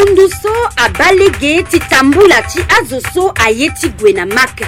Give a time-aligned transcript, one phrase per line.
[0.00, 4.62] mundu so abale ge ti tambula ti azo so aye ti gue na mak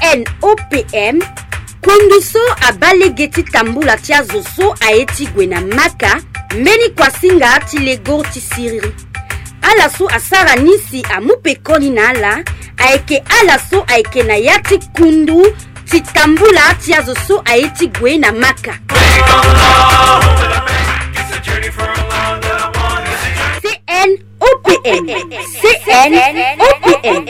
[0.00, 1.20] cnopm
[1.84, 2.38] kundu so
[2.68, 6.20] abale ge ti tambula ti azo so aye ti gue na maka
[6.56, 8.94] mbeni kuasinga ti legor ti siriri
[9.62, 12.44] ala so asara ni si amu pekoni na ala
[12.76, 15.44] ayeke ala so ayeke na ya ti kundu
[15.96, 18.72] Kitambula Tiazoso a eti Gwe na Maka.
[23.64, 24.08] CN
[24.50, 25.04] OPN
[25.62, 26.36] CN
[26.68, 27.22] OPN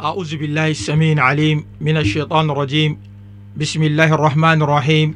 [0.00, 2.98] أعوذ بالله السميع العليم من الشيطان الرجيم
[3.56, 5.08] بسم الله الرحمن الرحيم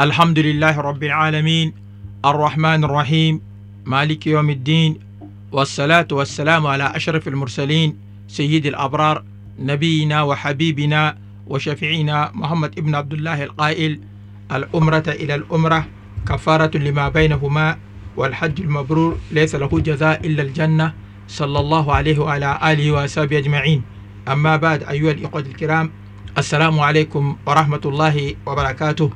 [0.00, 1.72] الحمد لله رب العالمين
[2.26, 3.40] الرحمن الرحيم
[3.84, 5.09] مالك يوم الدين
[5.52, 7.96] والصلاة والسلام على أشرف المرسلين
[8.28, 9.24] سيد الأبرار
[9.58, 14.00] نبينا وحبيبنا وشفيعنا محمد ابن عبد الله القائل
[14.52, 15.86] الأمرة إلى الأمرة
[16.28, 17.76] كفارة لما بينهما
[18.16, 20.92] والحج المبرور ليس له جزاء إلا الجنة
[21.28, 23.82] صلى الله عليه وعلى آله وصحبه أجمعين
[24.28, 25.90] أما بعد أيها الإخوة الكرام
[26.38, 29.10] السلام عليكم ورحمة الله وبركاته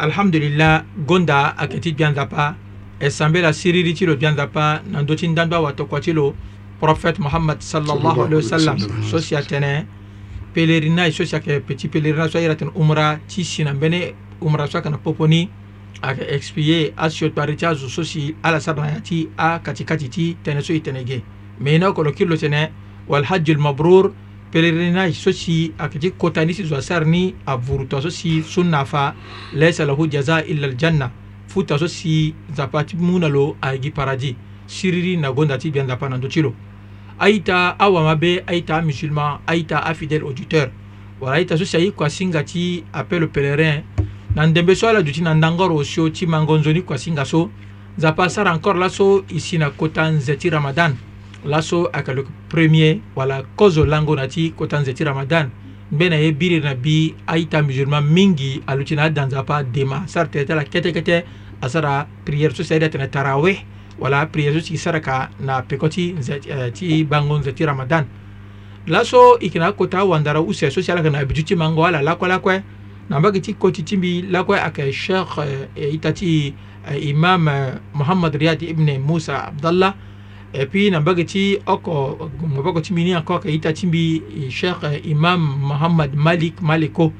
[0.00, 2.14] الحمد لله غندا أكتيت بيان
[2.98, 6.34] e sambe la siriri ti lo bianza pa na ndö ti ndandu awatokua ti lo
[6.80, 8.76] prophète mohamad sallallahu alayhi wa sallam
[9.10, 9.86] so si atene
[10.54, 14.66] pèlerinage so si ayeke petit pèlerinage so airi atene umra ti si na mbeni umra
[14.66, 15.48] so ayeke na poponi
[16.02, 20.62] ayeke expier asio pari ti azo so si alasara na ya ti akatikati ti tënë
[20.62, 21.22] so e tene ge
[21.60, 22.70] me e ni oko lo kiri lo tene
[23.08, 24.12] walhadj lmabrour
[24.52, 28.78] pèlerinage so si ayeke ti kota ni si zo asara ni avuru tongaso si sunna
[28.80, 29.14] afa
[29.52, 31.12] laisa lahu jaza illa aljanna
[31.56, 35.84] fu taso si nzapa ti mu na lo ayeke paradis siriri na gonda ti gbia
[35.88, 36.52] nzapa na ndö ti lo
[37.18, 40.68] aita awamabe aita amusulman aita afidèle auditeur
[41.20, 43.80] wala aita so si aye kuasinga ti appel au pèlerin
[44.34, 47.48] na ndembe so ala duti na ndangoro so ti mangonzoni kuasinga so
[47.96, 50.92] nzapa asara encore laso e si na kota nze ti ramadan
[51.46, 55.48] laso ayeke lo premier wala kozo lango na ti kota nze ti ramadan
[55.92, 60.02] mbe na ye biri na bi aita musulman mingi alö ti na ada nzapa dema
[60.04, 61.24] asara tere ti ala kete kete
[61.60, 63.56] a sara priere so sede tene tarawe
[63.98, 67.64] wala priere so sigi sara ka na peko ti, uh, eh, ti bango nze ti
[67.64, 68.04] ramadan
[68.86, 71.86] laso e yeke na kota awandara use so si ala yeke na abidu ti mango
[71.86, 72.62] ala lakue lakue
[73.08, 76.54] na mbage ti koti ti mbi lakue ayeke sheikh uh, ita ti
[76.90, 77.48] uh, imam
[77.94, 79.94] mohamad riad ibne musa abdallah
[80.52, 83.86] e puis na mbage ti oko mo boko ti mbi ni encore yeke ita ti
[83.86, 87.12] mbi sheikh imam mohamad malik maliko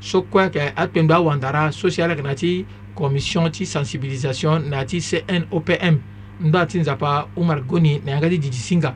[0.00, 4.84] so kue yeke atongbi awandara so si ala yeke na ti commission ti sensibilisation na
[4.86, 5.98] ti cnopm
[6.40, 8.94] nda ti nzapa umar goni na yanga ti didi singa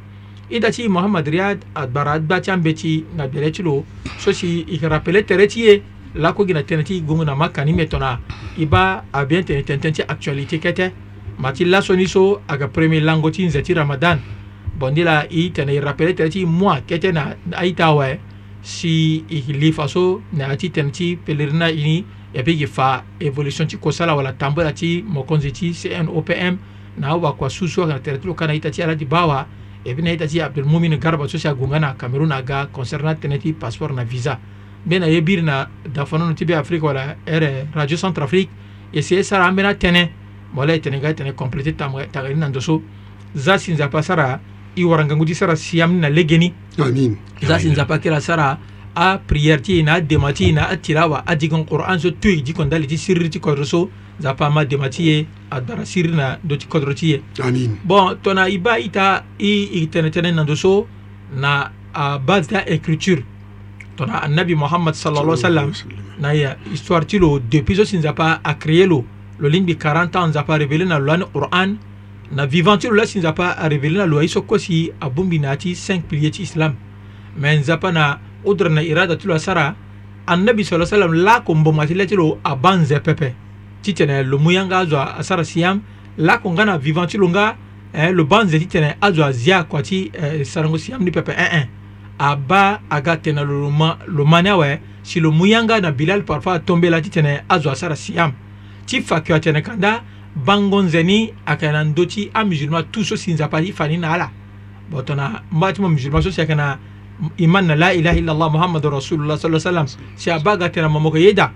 [0.51, 3.85] i da ti mohamad riad agbara agba ti ambe ti na gbere ti lo
[4.19, 5.83] so si e rappelé tere ti ye
[6.15, 8.19] lakogi na tënë ti gungu na maka ni meto na
[8.59, 10.93] e ba abien tene tene tënë ti actualité kete
[11.39, 14.19] ma ti laso ni so aga premier lango ti nze ti ramadan
[14.79, 18.19] bon ni la i tene e rappelé tere ti mois kete na aita awe
[18.63, 23.03] si e lifa so na ya ti tene ti pelerinage ni e be yeke fa
[23.21, 26.57] évolution ti kosala wala tambula ti mokonzi ti cnopm
[26.99, 29.47] na awakua susu aga na tere ti lo ka na hita ti aladi bawa
[29.85, 33.39] e be na hita ti abdulmumin garba so si agonga na cameroun aga concernant tënë
[33.41, 34.39] ti passeport na visa
[34.85, 38.51] mbe na ye biri na dafa nono ti be afrique wala ere radio centre afrique
[38.93, 40.05] e si ye sara ambeni atënë
[40.53, 42.83] mo la e tene ga e tene complété taga ni na ndo so
[43.35, 44.39] za si nzapa sara
[44.77, 46.53] i warangangu ti sara siam ni na lege ni
[47.41, 48.59] za si nzapa kiri asara
[49.01, 53.31] a prière ti na dema na atirawa la qur'an so tuy di kon daliti sirri
[53.31, 56.57] ti kodroso so zapa ma dema ti a na do
[57.85, 60.39] bon tona iba ita i i
[61.37, 63.23] na a base de écriture
[63.97, 65.73] tona annabi muhammad sallallahu alayhi wasallam
[66.19, 69.05] na ya histoire ti lo depuis so pas à a créé lo
[69.39, 71.77] lo de 40 ans zapa révélé na loi qur'an
[72.33, 74.91] na vivant ti lo la si pas a révélé na loi so kosi
[75.41, 76.03] na ti 5
[76.43, 76.75] islam
[77.37, 79.75] mais zapa na udrana iradatu lasara
[80.27, 83.33] annabi sala sallam la ko mbomatilɛtilo a ban zɛ pɛpɛ
[83.83, 85.81] ti tɛnɛ lomu yanga azo a sara siyam
[86.19, 87.57] la ko ngana vivantilo nga
[87.93, 91.11] eh, lo ban zɛ ti tɛnɛ azo a zia kɔ ti eh, sarango siyam ni
[91.11, 91.69] pɛpɛ ɛn ɛn
[92.21, 93.71] a ba a ka tɛnɛ lo
[94.07, 97.75] lomaniya wɛ si lomu yanga na bilal parfa a tɔnbe la ti tɛnɛ azo a
[97.77, 98.33] sara siyam
[98.87, 100.03] ti fakiyɔ tɛnɛ kanda
[100.37, 104.13] bango nzɛni a kana n do ti a musulman tu so sinzapa ti fani na
[104.15, 104.31] a la
[104.93, 106.79] bɔn tɔna n b'a ti ma musulman so sɛ kana
[107.39, 111.51] iman na la ilaha illallah muhammadu rasulullah sallallahu alaihi wasallam si abagatena mamogo yeda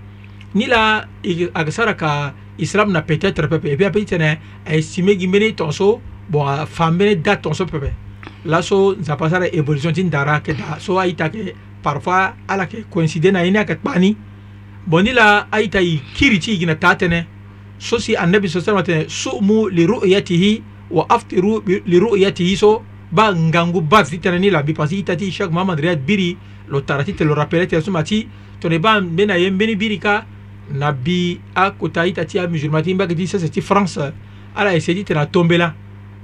[0.55, 1.06] nila
[1.55, 5.55] aga sara ka islam na peut-être pepe et puis tena tene ayɛ sime gi mbeni
[5.55, 7.93] tonso bon a fan mbeni da tonso pepe
[8.44, 12.85] la so za sara évolution ti dara ke da so aita ke parfois ala ke
[12.91, 14.17] coïncide na ina ke pani kpani
[14.87, 17.26] bon nila aita i kiri ti gi na tatene
[17.79, 20.53] so si annabi sallallahu sa sallam tene sumu ru'yatihi
[20.91, 22.82] wa aftiru li ru'yatihi so
[23.12, 26.37] ba ngangu ba viti tene ni labi parce que i tati chaque mahamad riyad biri
[26.69, 28.26] lo tara ti tene lo rappele tene so ma ti
[28.59, 30.25] tene ba mbeni aye mbeni biri ka
[30.73, 34.12] na bi akota i tati amusulma ti i mbage ti sese ti france
[34.55, 35.75] ala ese ti tene atombela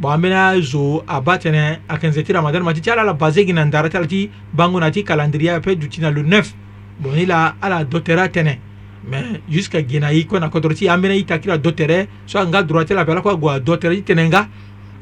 [0.00, 3.44] bon an bena zo aba tene akenze ti ramadan ma ti ti ala la base
[3.44, 6.52] gi na ndara ti ala ti bango na ti calendrier ape duti na le 9
[7.00, 8.61] bon ni la ala dotere atene
[9.05, 12.38] mais jusqu'à gi na ye kue na kodro ti ambeni i taki la dotere so
[12.38, 14.49] anga droit ti ala ape ala kue ague dotere ti tene nga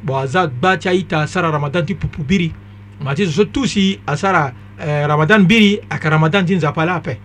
[0.02, 2.52] bon aza gba ti aita asara ramadan ti pupu biri
[3.00, 6.96] ma ti so so tu si asara eh, ramadan biri ayeke ramadan ti nzapa ala
[7.00, 7.18] ape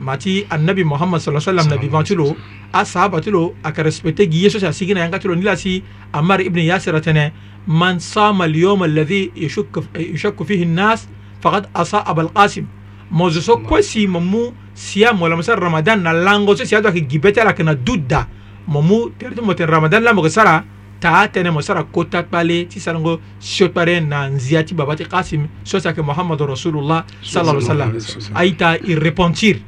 [0.00, 2.36] ma ti annabi mohamad saa salam na vivant ti lo
[2.72, 5.42] asahaba ti lo ayeke respecte gi ye so si asigi na yanga ti lo ni
[5.42, 5.82] la si
[6.12, 7.24] amar ibne yasira tënë
[7.66, 11.08] man sama lyoma alladhi yushaku fihi nnas
[11.40, 12.66] fakad asa abalkasim
[13.10, 16.64] mo zo so kue si mo mu siam wala mo sara ramadan na lango so
[16.64, 18.26] si azo ayeke gi be ti ala yeke na dut da
[18.68, 20.64] mo mu tere ti mo tene ramadan la mo yeke sara
[21.00, 24.94] taa tene mo sara kota kpale ti sara ngo sio kpare na nzia ti baba
[24.96, 29.60] ti kasim so sake muhammadu rasulullah sallallahu alaihi wasallam ayi ta i repentir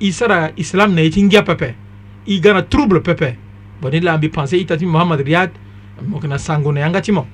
[0.00, 1.74] i sara islam na ye ti ngia pepe
[2.26, 3.36] i ga na trouble pepe
[3.82, 5.50] bon ni la ambi pensé i ta ti muhammad riad
[6.06, 7.26] mo yeke na sango na yanga ti mo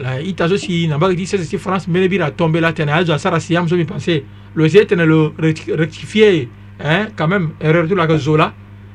[0.00, 2.72] la i ta so si na mbage ti sese ti france mbeni biri atombe la
[2.72, 4.24] tene azo asara siam so mi pensé
[4.56, 5.34] lo essaye tene lo
[5.76, 6.48] rectifier
[6.80, 8.52] hein quand même erreur ti lo ayeke zo la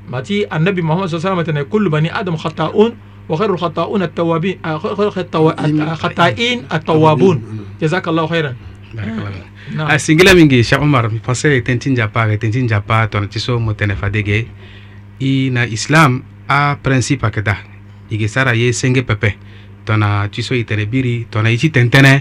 [0.10, 6.58] ma ti annabi muhammad sa sallam tene kullu bani adam khataun وخير الخطاؤون التوابين الخطائين
[6.74, 7.38] التوابون
[7.82, 8.52] جزاك الله خيرا
[9.78, 13.78] a singila mingi omar parce que tenti njapa ke tenti njapa tona ti so mo
[15.22, 17.56] i na islam a principe à da
[18.10, 18.74] e yeke sara ye
[19.04, 19.38] pepe
[19.86, 22.14] tona ti so e Ton biri tona ye ti tentene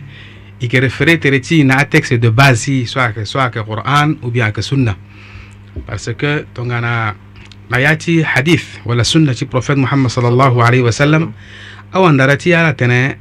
[0.60, 4.52] e yeke tere na texte de base soit que soit que coran qur'an ou bien
[4.52, 4.94] que sunna
[5.86, 7.16] parce que tongana
[7.70, 11.32] na yati hadith wala sunna ci prophète muhammad sallallahu alayhi wa sallam
[11.92, 13.20] awan dara ti yala tene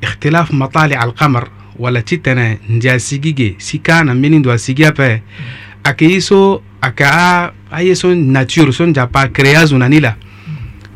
[0.00, 5.22] ikhtilaf matali alqamar wala ti tene njia sigige si kana mini ndo asigi ape
[5.82, 10.14] ake iso ake a aye so nature so nja pa créa zo nani la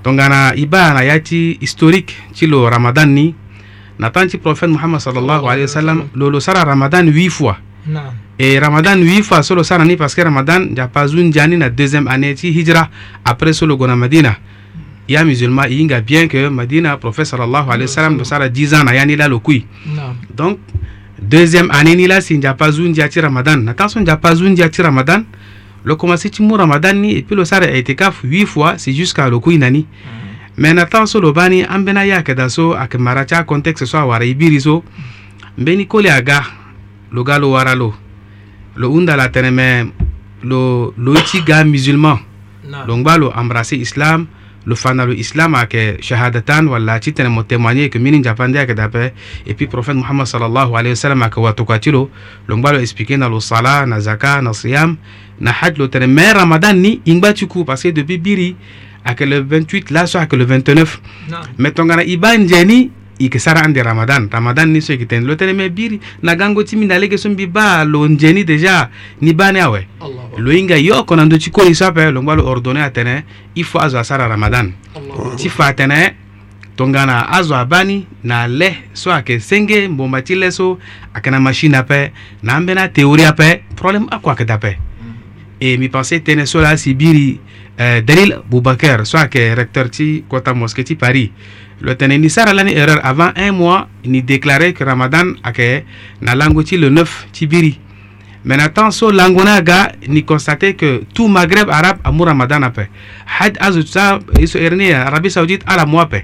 [0.05, 3.35] donc ana i ba na ya ti historique ti lo ramadan ni
[3.99, 7.59] na tan ti prophète muhammad sallallahu alayhi wa sallam lo lo sara ramadan huit fois
[8.39, 12.35] e ramadan wi fa solo sarani parce que ramadan japa zun jani na deuxième année
[12.35, 12.89] ti hijra
[13.25, 14.39] après solo gona madina
[15.09, 18.75] ya musulman i yinga bien que madina prophète sallallahu alayhi wa sallam do sara 10
[18.75, 19.67] ans na yani la lo kui
[20.35, 20.59] donc
[21.21, 24.69] deuxième année ni la si njapa zun dia ti ramadan na taso njapa zun dia
[24.71, 25.25] ti ramadan
[25.85, 29.25] lo commencé ti mu ramadan ni et puis lo sara etikaf 8 fois c'est jusqu'à
[29.25, 29.29] ah.
[29.31, 29.87] lo kui nani
[30.57, 33.99] mais na taso lo bani an bena ya kada so ayeke mara ti acontexte so
[33.99, 34.83] awara i biri so
[35.59, 36.43] mbeni koli aga
[37.13, 37.93] lo ga lo wara lo
[38.77, 39.93] lo hunda la tene me
[40.43, 42.17] lo lo ti ga musulman
[42.87, 44.27] lo ngba lo embrasser islam
[44.67, 48.57] lo fanda lo islam ayeke shahadatan walla ti tene mo témoigner yeke mbeni nzapa nde
[48.59, 49.13] ayeke dape
[49.47, 52.09] et puis prophète mohamad salllahu alayhi wasallam ayeke watoka ti lo
[52.49, 54.97] lo ngba lo expliquer na lo sala na zaka na siam
[55.41, 58.57] na hadj lo tene me ramadan ni i ngba ti ku parce que depuis biri
[59.05, 61.01] ayeke le 28 laso ayeke le 29
[61.59, 62.91] me tongana i ba nze ni
[63.27, 66.65] ike sara ande ramadan ramadan ni so yeke tene lo tënë me biri na gango
[66.65, 68.91] ti mbi na lege so mbi ba lo nzeni déjà
[69.21, 69.81] ni ba ni awe
[70.39, 73.23] lo hinga yoko na ndö ti koi so ape lo ngba lo ordonné atene
[73.55, 74.73] i faut azo asara ramadan
[75.37, 76.17] ti fa atene
[76.77, 80.79] tongana azo abani na le so ayeke senge mbomba ti le so
[81.15, 82.13] ayeke na machine ape
[82.43, 84.73] na ambeni athéorie ape problème ako ayeke da ape
[85.63, 87.39] e mi pensé tënë so la asi biri
[87.79, 91.31] euh, dalil boubacar so ayeke recteur ti kota mosqué ti paris
[91.83, 95.85] lo tene ni sara lani erreur avant un mois ni déclaré que ramadan ake
[96.21, 97.79] na lango ti le 9 ti biri
[98.45, 102.87] maintenant so lango na ga ni constaté que tout maghreb arabe amu ramadan ape
[103.27, 106.23] had azo sa iso erni arabie saoudite ala mois ape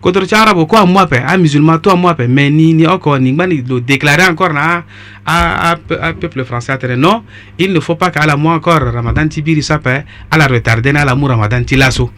[0.00, 3.32] kodro ti arabe oko amu ape amusulman to amu ape mais ni ni oko ni
[3.32, 4.84] ngba ni lo déclaré encore na
[5.24, 7.22] a, a, a, a peuple français atene non
[7.58, 11.00] il ne faut pas qu'ala mois encore ramadan ti biri so ape ala retardé na
[11.00, 12.12] ala mu ramadan ti laso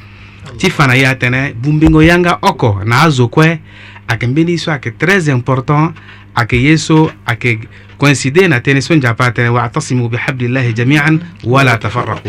[0.56, 3.60] chifana ya tene bumbingo yanga oko na azo kwe
[4.08, 5.94] ake mbeni so ake tres important
[6.34, 7.60] ake yeso ake
[7.98, 12.28] coincide na tene so njapa tene wa atasimu bihablillahi jamian wala tafarraku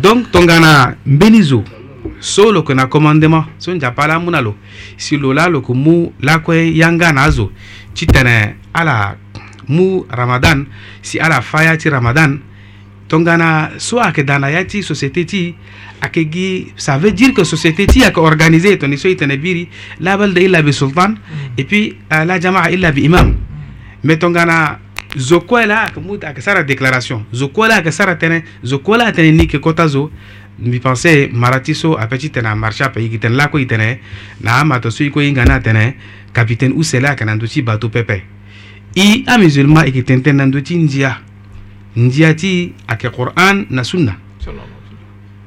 [0.00, 1.64] donc tongana mbeni zo
[2.20, 4.54] so lo ko na commandement so njapa la muna lo
[4.96, 7.52] si lo la lo ko mu la kwe yanga na azo
[7.94, 9.16] chitene ala
[9.68, 10.66] mu ramadan
[11.02, 12.40] si ala faya ti ramadan
[13.08, 15.54] tongana so ayeke da na ya ti société ti
[16.00, 19.68] ayeke gi ça veut dire que société ti ayeke organisé tongana so e tene biri
[20.00, 21.50] labelde i labi sultan mm.
[21.58, 23.36] et puis uh, la jamaa i labi imam mm.
[24.04, 24.78] mais tongana
[25.16, 28.78] zo kue la ayeke mu ayeke sara déclaration zo kue la ayeke sara tënë zo
[28.78, 30.10] kue la atene ni yeke kota zo
[30.58, 33.98] mbi pensé mara ti so apeut ti tene amarché ape yeke tene lakue e tene
[34.40, 35.94] na amato so e kue hinga ni atene
[36.32, 38.22] capitaine use la ayeke na ndö ti bateau pepe
[38.96, 41.12] i amusulman e yeke tene tënë na ndö ti nzia
[41.96, 44.16] ndiyati ake qur'an na sunna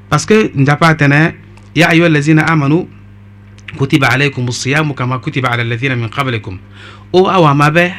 [0.09, 1.35] parce que ndapa tene
[1.75, 2.87] ya ayuha allazina amanu
[3.77, 6.57] kutiba alaykum siyamu kama kutiba ala alladhina min qablikum
[7.13, 7.93] o awa mabe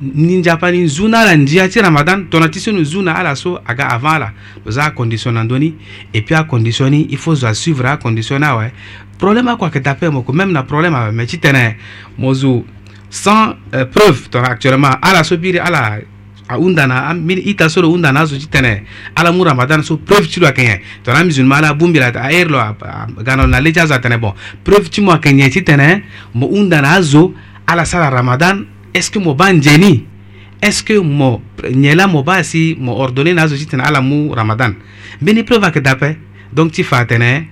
[0.00, 3.88] ni njapa ni nzuna la ndia ti ramadan tona ti so nzuna ala so aga
[3.90, 4.32] avant la
[4.64, 5.74] lo za acondition na ndöni
[6.12, 8.72] e puis acondition ni i faut zo asuivre acondition ni awe
[9.18, 11.76] problème akua yeke dape moko même na problème awe me ti tene
[12.18, 12.64] mo zo
[13.10, 16.00] sans euh, preuve tona actuellement ala so biri ala
[16.48, 18.84] aundana min ita solo undana so jitene
[19.16, 22.58] ala mu ramadan so preuve tilo akenye to na musulman ala bumbi la air lo
[23.24, 24.32] gano na leja za tene bon
[24.64, 26.02] preuve timo akenye jitene
[26.34, 27.32] mo undana azo
[27.66, 30.04] ala sala ramadan est ce que mo banjeni
[30.62, 31.40] est ce que mo
[31.72, 34.74] nyela mo basi mo ordonner na so jitene ala mu ramadan
[35.22, 36.18] mbeni preuve ake dape
[36.52, 37.48] donc ti fa tene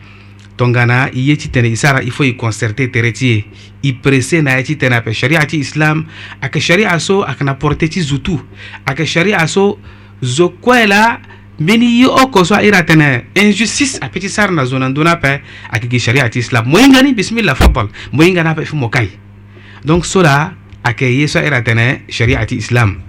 [0.63, 3.45] tongana i ye titene i sara i fo i concerté tere ti ye
[3.89, 6.07] i presse na ye titene ape sharia ti islam
[6.41, 8.37] ayeke sharia so ayeke na porté ti zutu
[8.87, 9.65] ayeke sharia so
[10.21, 11.05] zo kue la
[11.59, 13.09] mbeni ye oko so airi atene
[13.43, 15.33] injustice apeut ti sara na zo na ndö ni ape
[15.73, 18.77] ayeke gi sharia ti islam mo hinga ni bisimilla fabal mo hinga ni ape ti
[18.79, 19.11] mo kai
[19.85, 20.53] donc so la
[20.87, 23.01] ayeke ye so airi atene sharia ti islam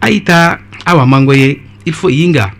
[0.00, 0.42] aita
[0.84, 1.54] awamango ye
[1.86, 2.50] il faut i hinga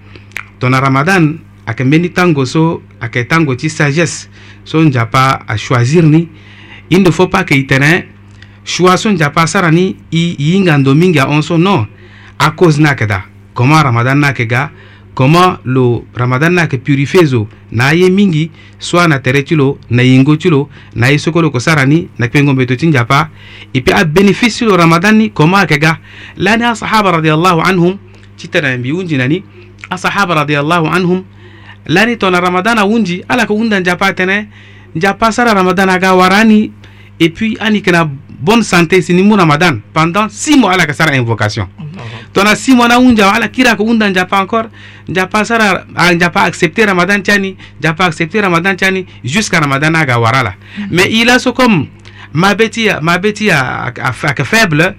[0.58, 1.32] tongana ramadan
[1.66, 4.28] ayeke mbeni tango so ayeke tango ti sagesse
[4.64, 6.28] so nzapa achoisir ni
[6.90, 8.06] il ne faut pas ke e tene
[8.64, 11.86] choix so nzapa asara ni e hinga ndo mingi ahon so non
[12.38, 14.70] à cause na ayeke da comment ramadan na ayeke ga
[15.14, 19.78] comment lo ramadan na ayeke purifie zo na aye mingi soit na tere ti lo
[19.90, 22.86] na yingo ti lo na ye soko lo yeke sara ni na kpengo mbeto ti
[22.86, 23.30] nzapa
[23.74, 25.98] e peut abénéfice ti lo ramadan ni comment ayeke ga
[26.36, 27.98] lani asahaba radiallahu anhum
[28.36, 29.42] ti tene mbi hunzi na ni
[29.90, 31.24] asahaba radiallahu anhum
[31.86, 34.48] lani tona ramadan wunji ala ko hundan japa tene
[34.96, 36.72] japa sara ramadan aga warani
[37.20, 41.16] et puis ani kena bonne santé sini mu ramadan pendant 6 mois ala ka sara
[41.16, 41.68] invocation
[42.32, 44.68] tona six mois na wunja ala kira ko hundan japa encore
[45.08, 45.82] japa sara
[46.18, 50.86] japa accepter ramadan tiani japa accepter ramadan tiani jusqu'à ramadan aga warala mm.
[50.90, 51.86] mais il a so comme
[52.32, 54.96] ma betia ma betia a faible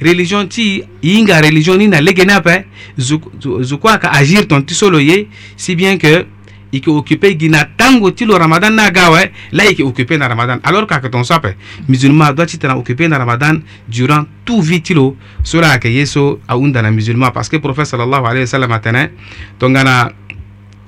[0.00, 2.64] religion ti hinga religion ni na lege ni ape
[2.98, 6.26] zo kuâ ayeke agir tongaati so lo ye si bien que
[6.72, 10.16] e yeke occupe gi na tango ti lo ramadan ni aga awe la yeke occupe
[10.16, 11.56] na ramadan alors que ayeke tongaso ape
[11.88, 15.88] musulman doit ti tene occupe na ramadan durant tout vie ti lo so la ayeke
[15.92, 19.10] ye so ahunda na musulman parce que prophète salallahu alayhi wa sallam atene
[19.58, 20.08] tongana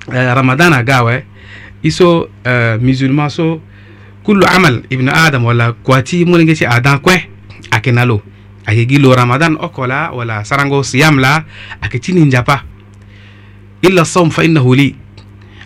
[0.09, 1.23] uh, ramadan aga awe
[1.83, 3.61] i so uh, musulman so
[4.23, 7.19] kullu amal ibnu adam wala kua ti molenge ti adam kue
[7.69, 8.21] ayeke na lo
[8.65, 11.43] ayeke gi lo ramadan oko la wala sarango siyam la
[11.83, 12.63] ayeke ti ni nzapa
[13.81, 14.95] illa saum fa innahu li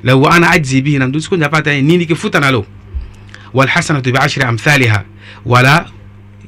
[0.04, 2.52] law wa ana ajzi bihi na ndö ti ku nzapa atani ni ndike futa na
[2.52, 2.66] lo
[3.54, 5.04] walhasanatu biashri amthaliha
[5.46, 5.86] wala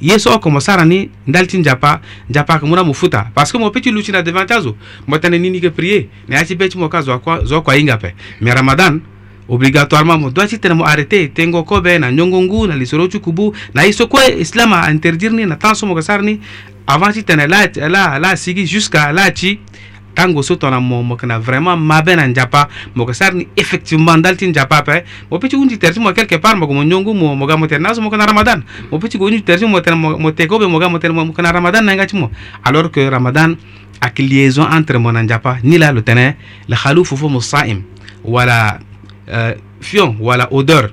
[0.01, 3.29] ye so oko mo sara ni ndali ti nzapa nzapa ayeke mu na mo futa
[3.35, 4.75] parce que mo peut ti lu ti na devant ti azo
[5.07, 7.57] mo tene ni ndike prie na ya ti be ti mo ka zo akua zo
[7.61, 9.01] oko ahinga ape me ramadan
[9.49, 13.85] obligatoirement mo doit tene mo arrêté tengo kobe na nyongo ngu na lisoro cukubu na
[13.87, 16.39] iso kue islam a interdire ni na temps so mo ga sara ni
[16.87, 19.59] avant ti tene la la la sigi jusqu'à la ti
[20.13, 23.47] tango so tongana mo mo yeke na vraiment mabe na nzapa mo yeke sara ni
[23.57, 26.65] effectivement ndali ti nzapa ape mo peut ti hunzi tere ti mo quelque part mo
[26.65, 28.99] yeke mo nyongu mo mo ga mo tene na aso mo yeke na ramadan mo
[28.99, 31.13] peut ti yeke hunzi tere ti mo tene mo teke obe mo ga mo tene
[31.13, 32.29] mo yeke na ramadan na hinga ti mo
[32.63, 33.57] alors que ramadan
[34.01, 36.35] ayeke liaison entre mo na nzapa ni la lo tene
[36.69, 37.81] le khalufu fo mo saim
[38.23, 38.79] wala
[39.29, 40.87] Euh, fion wala odeur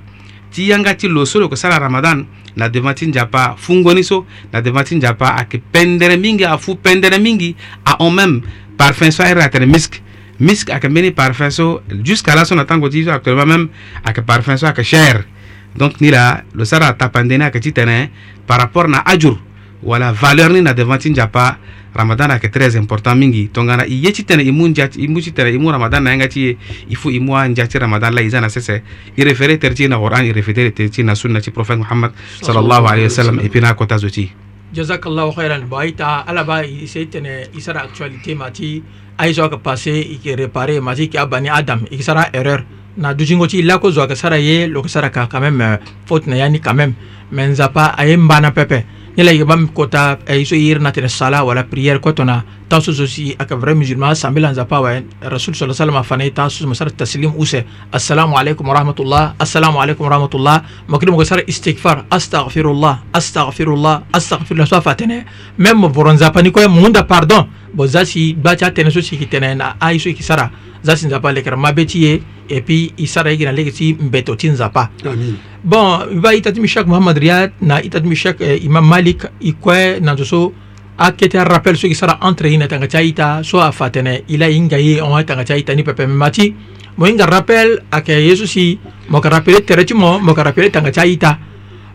[0.53, 2.21] ti yanga ti lo so lo yeke sara ramadan
[2.53, 7.17] na devan ti nzapa fungoni so na devan ti nzapa ayeke pendere mingi afu pendere
[7.17, 8.41] mingi ahon même
[8.77, 9.97] parfum so airi atene misk
[10.37, 13.69] misk ayeke mbeni parfum so jusqu'à la so na tango ti so actuellement même
[14.05, 15.25] ayeke parfum so ayeke cher
[15.73, 18.13] donc ni la lo sara atapa ndeni ayeke ti tene
[18.45, 19.41] par rapport na ajur
[19.83, 21.57] wala valeur ni na devanti njapa
[21.95, 25.19] ramadan ayeke très important mingi tongana e ye ti tene e mu ndia e mu
[25.21, 26.57] ti tene e mu ramadan na yanga ti ye
[26.89, 28.81] e fu e mu andia ti ramadan la e za na sese
[29.15, 32.11] e référé tere ti na quran e référé tere ti na sunna ti prophète mohammed
[32.41, 34.31] sallallahu alayhi wa sallam e puis na akota zo ti
[34.73, 38.81] jazakallahu khairan bo aita ala ba e se tene e sara actualité ma ti
[39.17, 42.65] aizo ayeke passé e yeke réparé ma ti yeke abani adam e yeke sara erreur
[42.97, 46.25] na duzingo ti lakozo ayeke sara ye lo yeke sara ka quand même euh, faute
[46.27, 46.93] na ya ni quand même
[47.31, 51.65] me nzapa aye mbana pepe yala yigaba mi kota eh, iso yirna tere sala wala
[51.67, 54.91] prière ko tona taso si aka vrai musulman sambila nzapa wa
[55.31, 60.67] rasul sallallahu alaihi wasallam fane taso masar taslim use assalamu alaikum warahmatullah assalamu alaikum warahmatullah
[60.91, 65.23] makdum ko sar istighfar astaghfirullah astaghfirullah astaghfirullah so fatene
[65.57, 69.79] même voron zapa ni ko munda pardon bo zasi bacha tene so si kitene na
[69.79, 70.51] ai so kisara
[70.83, 72.19] zasi nzapa lekar mabetiye
[72.51, 76.83] et puis isara yigi na lege ti mbeto ti nzapa amin bon va itati mishak
[76.87, 80.51] muhammad riyad na itati mishak eh, imam malik ikwe na so
[80.97, 85.43] akete rappel soki sara entre ina tanga chaita so afatene ila inga ye on tanga
[85.45, 86.53] chaita ni pepe mati
[86.97, 90.71] mo inga rappel ake yesu si mo ka rappel tere ti mo mo ka rappel
[90.71, 91.37] tanga chaita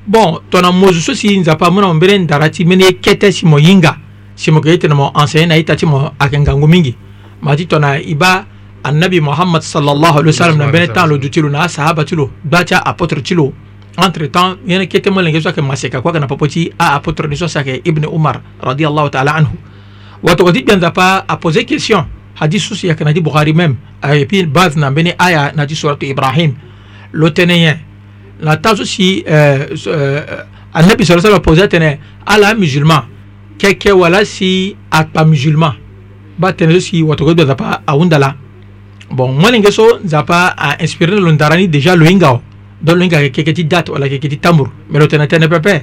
[0.07, 3.59] bon tona mozu so si nzapa mo na mbere ndara ti mene kete si mo
[3.59, 3.97] inga
[4.37, 6.95] si mo ke tene mo enseigne na ita ti mo ake ngangu mingi
[7.43, 8.45] mati tona iba
[8.85, 12.65] annabi muhammad sallallahu alaihi wasallam na mbere tan lo dutilu na sahaba ti lo gba
[12.65, 13.51] ti apotre ti lo
[14.01, 17.49] entre temps yene kete molenge so ke maseka kwa kana papoti a apotre ni so
[17.49, 19.53] sa ke ibn umar radiyallahu ta'ala anhu
[20.23, 23.77] wato gadi bien pa a poser question hadith susi ya kana di bukhari même
[24.15, 26.55] et puis base na bene aya na di surat ibrahim
[27.13, 27.77] lo teneye
[28.41, 30.27] la ta susi euh, euh
[30.73, 33.03] annabi sallallahu alaihi wasallam poser tene ala musulman
[33.59, 35.73] keke wala si a pa musulman
[36.39, 38.35] ba tene susi wato gadi bien pa a undala
[39.13, 42.41] bon molenge so nzapa a inspiré lo ndarani déjà lo ingao
[42.83, 45.75] don lo yingake keke ti date wala keke ti tamburu me lo tene tënë pepe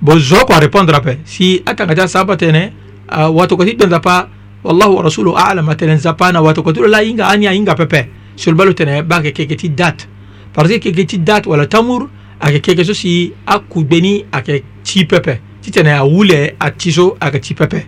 [0.00, 2.62] bo zo kua répondre ape si atanga ti asaba tene
[3.08, 4.28] uh, ah, watu kua ti don nzapa
[4.64, 7.74] wallahu wa rasuluhu alam atene nzapa na watu kua ti lo la hinga ani ahinga
[7.74, 8.04] pepe
[8.36, 10.06] so lo ba lo tene ba yeke keke ti date
[10.52, 12.08] parce que keke ti date wala tamburu
[12.40, 17.40] ayeke keke so si akugbe ni ayeke ti pepe ti tene awule ati so ayeke
[17.40, 17.86] ti pepe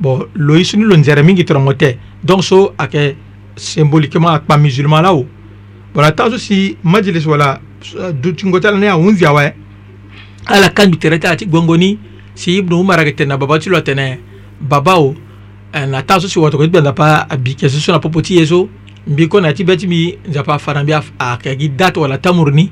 [0.00, 3.14] bon lo ye so ni lo nzere mingi trongo te donc so ayeke
[3.56, 5.24] symboliquement akpa musulman la o
[5.94, 7.60] bon na taa so si majilis wala
[7.94, 9.52] Euh, dutingotala ne ahunzi awaye
[10.46, 11.98] ala kandu tere ti ati gbongoni
[12.34, 14.18] si ibnu umar yeke tene na baba ti lo atene
[14.60, 15.14] baba o
[15.74, 18.46] na taa so si wotoko ti gbe nzapa abi kese so na popo ti ye
[18.46, 18.68] so
[19.06, 22.18] mbi kue na ya ti be ti mbi nzapa afara mbi ayeke gi da tongana
[22.18, 22.70] tamuru ni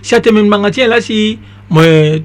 [0.00, 1.38] si atene manga ti e la si
[1.70, 1.80] mo,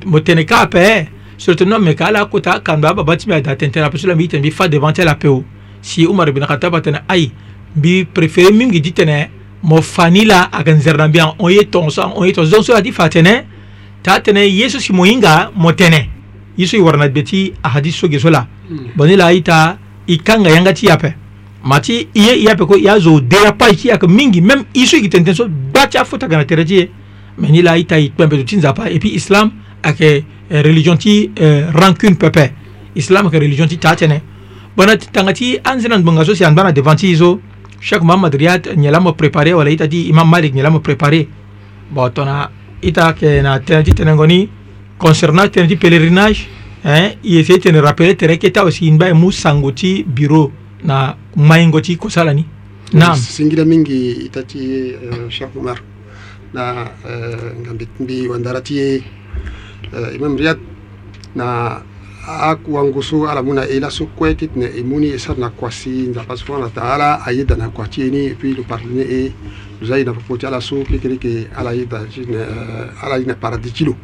[0.06, 3.72] mo tene ka ape surtout non meke ala akuta akando ababa ti mbi ada tene
[3.72, 5.44] tene ape so la mbi gi tene mbi fa devant ti ala ape o oh.
[5.82, 7.32] si umar bin khatab atene ai
[7.76, 9.30] mbi préféré mingi gi ti tene
[9.68, 12.92] mo fani la akan zerdambia on ye ton so on ye to zon so adi
[12.92, 13.44] fatene
[14.02, 16.08] ta tene yesu si moyinga mo tene
[16.58, 18.94] yesu i warna beti ahadi so geso la hmm.
[18.96, 19.78] boni la ita
[20.08, 21.14] ikanga yanga ti yape
[21.66, 25.48] mati iye yape ko ya zo dérapage ti yaka mingi même isu yiki tenten so
[25.50, 26.90] ba ti afota ga na tere ti ye
[27.38, 29.52] me ni la ita e kpembezo ti nzapa e puis islam
[29.84, 32.54] ayeke eh, religion ti eh, rancune pepe
[32.96, 34.22] islam ayeke religion ti taa tënë
[34.80, 37.36] bona tanga ti anzene na ngbonga so si andâ na devant ti ye so
[37.80, 41.28] Sheikh Muhammad Riyad nyalamo prepare wala ita di Imam Malik nyalamo prepare
[41.94, 42.50] botona
[42.82, 44.50] ita ke na tenati tenengoni
[44.98, 46.48] concernant tenati pèlerinage
[46.84, 50.50] hein il essaie de rappeler tere ke ta aussi inba mu sangoti bureau
[50.82, 52.46] na maingoti kosala ni
[52.94, 55.80] naam singira mingi itati uh, Sheikh Umar
[56.54, 59.02] na uh, ngambi mbi wandarati
[59.94, 60.58] uh, Imam Riyad
[61.38, 61.82] na
[62.28, 65.40] akuangu so ala mu na e laso kue ti tene e mu ni e sara
[65.40, 68.64] na kua si nzapa subhana wataala ayeda na kua ti e ni e puis lo
[68.68, 69.32] pardonné e
[69.80, 73.16] lo za e na popo ti ala so kekereke ala yeda ti tene eh, ala
[73.18, 73.96] ye na paradis ti lo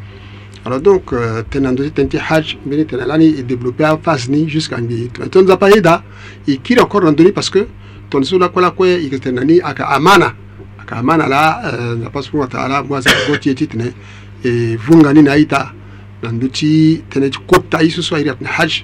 [0.63, 4.31] alors donc euh, tene andö ti tene ti haj mbeni tene lani e développé aphase
[4.31, 6.01] ni jusqu'à mbi ton nzapa yeda
[6.47, 7.67] e kiri encore na ndö ni parce que
[8.07, 10.31] tongana so lakue lakue e yeke tene na ni ayeke amana
[10.79, 13.91] ayeke amana la euh, nzapa subhana wataala mu aza go ti e ti tene
[14.39, 15.82] e vunga ni na aita
[16.23, 18.81] nanduti tene ti kopta ye so so ayiri atene haj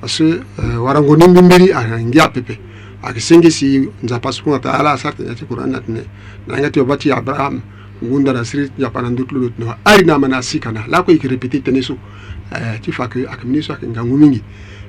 [0.00, 2.58] parce euh, warango ni mbimbiri angia pepe
[3.02, 6.02] ayeke senge si nzapa so kue na ta ala asara tene ti kuran na tene
[6.48, 7.60] na yanga ti yoba ti abraham
[8.02, 10.72] ngunda na siri ti nzapa na nduti lo lo tene ari na ama na asika
[10.72, 11.94] na laa kue yeke répété tënë so
[12.52, 14.42] euh, ti fa yeke ayeke mini so ayeke ngangu mingi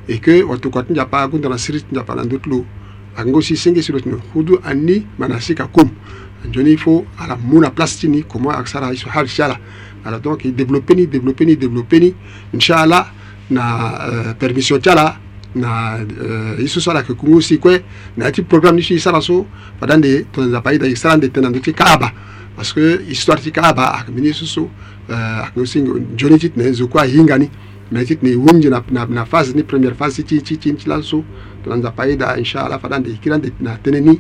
[0.09, 2.65] e que watokua ti nzapa agunda na siri ti nzapa na nduti lo
[3.17, 5.89] ayeke ngo si senge si lo tene hudu ani ma na asika kom
[6.43, 9.41] anzoni fo ala mu na place ti ni comment ayeke sara ye so haj ti
[9.43, 9.57] ala
[10.05, 12.13] ala donc i développeni développeni développeni
[12.53, 13.07] inchallah
[13.51, 15.15] na uh, permission ti ala
[15.55, 17.81] na uh, i so so ala yeke kungu si kue
[18.17, 19.45] na ya ti programme ni si sara so
[19.79, 22.11] fada nde tonganza paida yeke sara nde tënda ndö ti kaaba
[22.55, 24.61] parce que histoire ti kaaba ayeke ah, mbeni so so
[25.09, 27.47] uh, ayeke si nzoni ti tene nzoku ahinga ni
[27.91, 30.73] me ti tene e wongi na, na, na phase ni première phase ti ti ti
[30.73, 31.23] ti la so
[31.63, 34.13] tonganza paida inchallah fada nde e kiri ande na tënë ni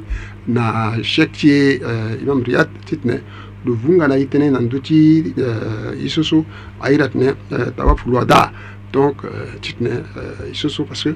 [0.47, 3.23] na chek ti e uh, imam riad ti tene
[3.65, 6.45] luvungalaki tene na ndu ti uh, ye so
[6.81, 8.51] airi atene uh, tawafulu ada
[8.93, 9.21] donc
[9.61, 10.03] ti tene
[10.47, 11.15] ye so parce que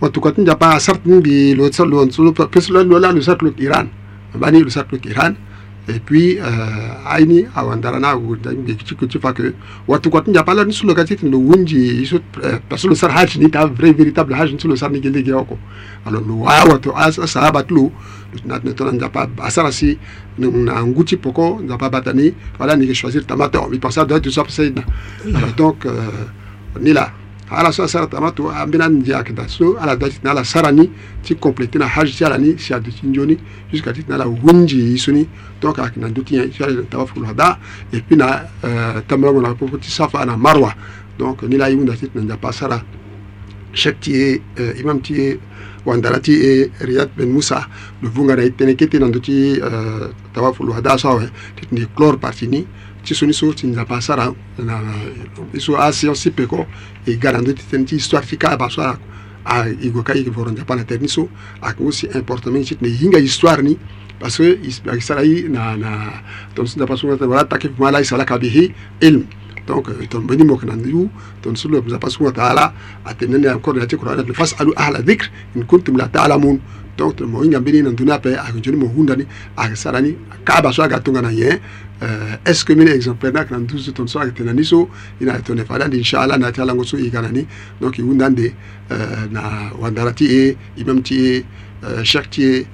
[0.00, 3.62] watuka ti nzapa asara ti mbi lo so lo ala lo sara ti lo yeke
[3.62, 3.88] iran
[4.34, 5.34] ambani lo sara ti lo yeke iran
[5.88, 6.38] et puis
[7.10, 9.54] aini awandara tu guda pas chifake
[9.86, 13.92] watu kwa tunja pala pas katiti no wunji que le sar haj ni ta vrai
[13.92, 14.76] véritable haj vrai.
[14.76, 15.24] sar ni gele
[16.06, 16.92] alors no wa watu
[18.46, 19.98] na tona asara si
[20.36, 20.82] na
[21.22, 24.44] poko pas batani voilà ni choisir tamato mi on doit tout ça
[25.56, 25.86] donc
[26.82, 27.12] ni est là
[27.50, 30.90] ala so sara tama to ambena nje akida so ala dati na ala sarani
[31.22, 33.36] ti complete na hajj ti ala ni si adu ti njoni
[33.72, 35.26] jusqu'à ti na ala wunji isuni
[35.60, 37.58] donc ak na nduti ya ala tawaful hada
[37.92, 40.74] et puis na euh, tamra na popo ti safa na marwa
[41.18, 42.82] donc ni la yunda ti na pa sara
[43.72, 44.42] chek ti e
[44.80, 45.40] imam ti e
[45.86, 47.64] wandala ti e riyad ben musa
[48.02, 51.24] lo vunga na tene kete na nduti euh, tawaful hada sawe
[51.56, 52.66] ti ni clore parti ni
[53.08, 54.28] ti so ni so ti nzapa sara
[54.60, 54.84] na
[55.48, 56.68] ti so asi on si peko
[57.08, 59.00] e ga na ndö ti tënë ti histoire ti kâ aba so ala
[59.48, 61.24] ayeke ka yeke voro nzapa na tere ni so
[61.64, 63.80] ayeke aussi important mingi ti tene hinga histoire ni
[64.20, 64.60] parce que
[64.92, 66.20] ayeke sara ye na na
[66.52, 69.24] tongana si nzapa so wala taki ma ala e sara laka bege ilme
[69.64, 71.08] donc euh, ton mbeni moke na ndu
[71.40, 72.64] ton sulu nzapa subhanahu wa taala
[73.08, 76.60] atene ni encore na ti qur'an face alu ahla dhikr in kuntum la ta'lamun
[76.98, 79.24] donc mo hinga mbeni na nduni ape akonzoni mo hunda ni
[79.56, 81.48] akasala ni akaba so agatonga na ye
[82.02, 84.88] euh, est ce que mine exemplaire na kana nduzu ton so akatena ni so
[85.20, 87.46] ina tone fada ndi inshallah na tala ngoso igana ni
[87.80, 88.52] donc hunda nde
[88.90, 89.42] euh, na
[89.80, 91.44] wandara ti e imam ti e
[91.86, 92.66] euh, shak ti e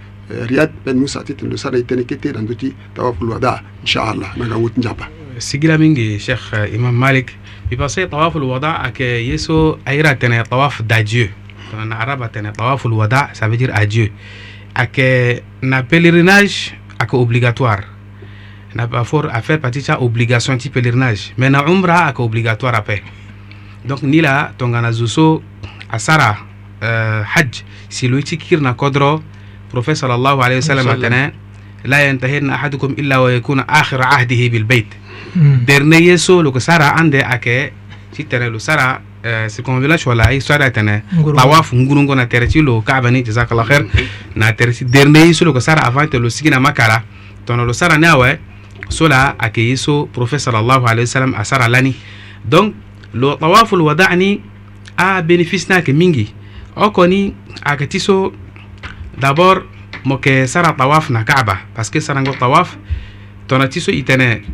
[0.49, 4.57] riyad ben musa ti tendo sara itene kete na nduti tawaful wada inshallah na ga
[4.57, 5.07] wut njapa
[5.39, 7.31] sigila mingi sheikh imam malik
[7.71, 11.44] bi passé tawaful wada ak yeso ayra tene tawaf d'adieu
[11.83, 14.11] en arabe atene tawaful wada ça veut dire adieu
[14.75, 17.83] ak euh, na pèlerinage ak obligatoire
[18.75, 22.75] na pas fort à faire partie ça obligation ti pèlerinage mais na umra ak obligatoire
[22.75, 23.03] après
[23.85, 25.43] donc ni la tongana zuso
[25.91, 26.37] asara
[26.83, 29.23] euh, hajj si lo ti kirna kodro
[29.71, 31.33] prophète sallallahu alayhi wa sallam atene
[31.85, 34.87] la yantahinna ahadukum illa wa yakuna akhir ahdihi bil bayt
[35.37, 35.65] hmm.
[35.67, 37.47] dernier yeso lo sara ande ak
[38.13, 41.03] si tene lo sara Euh, circonvallation la histoire da tene
[41.35, 43.87] tawaf ngurungo na teresi lo kaaba ni jazakallah khair
[44.37, 47.05] na teresi dernier yiso lo ko sara avant lo sigina makara
[47.47, 48.39] tono lo sara ne awe
[48.91, 51.95] sola ake yiso prophète sallallahu alayhi wasallam a sara lani
[52.45, 52.75] donc
[53.15, 54.43] lo tawaful wada ni
[54.99, 56.27] a bénéfice na ke mingi
[56.77, 57.33] o koni
[57.65, 58.31] ake tiso
[59.17, 59.65] d'abord
[60.05, 62.77] mo ke sara tawaf na kaaba parce que sara ngo tawaf
[63.47, 64.45] tono tiso itene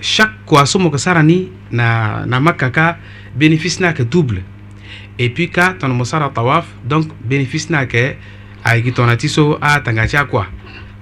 [0.00, 2.96] chaque ko asomoka sara ni na, na makka ka
[3.34, 4.42] bénéfice na ke double
[5.18, 8.16] et puis ka tono mo sara tawaf donc bénéfice na ke
[8.64, 10.46] ayeki tongana ti so atanga ti akua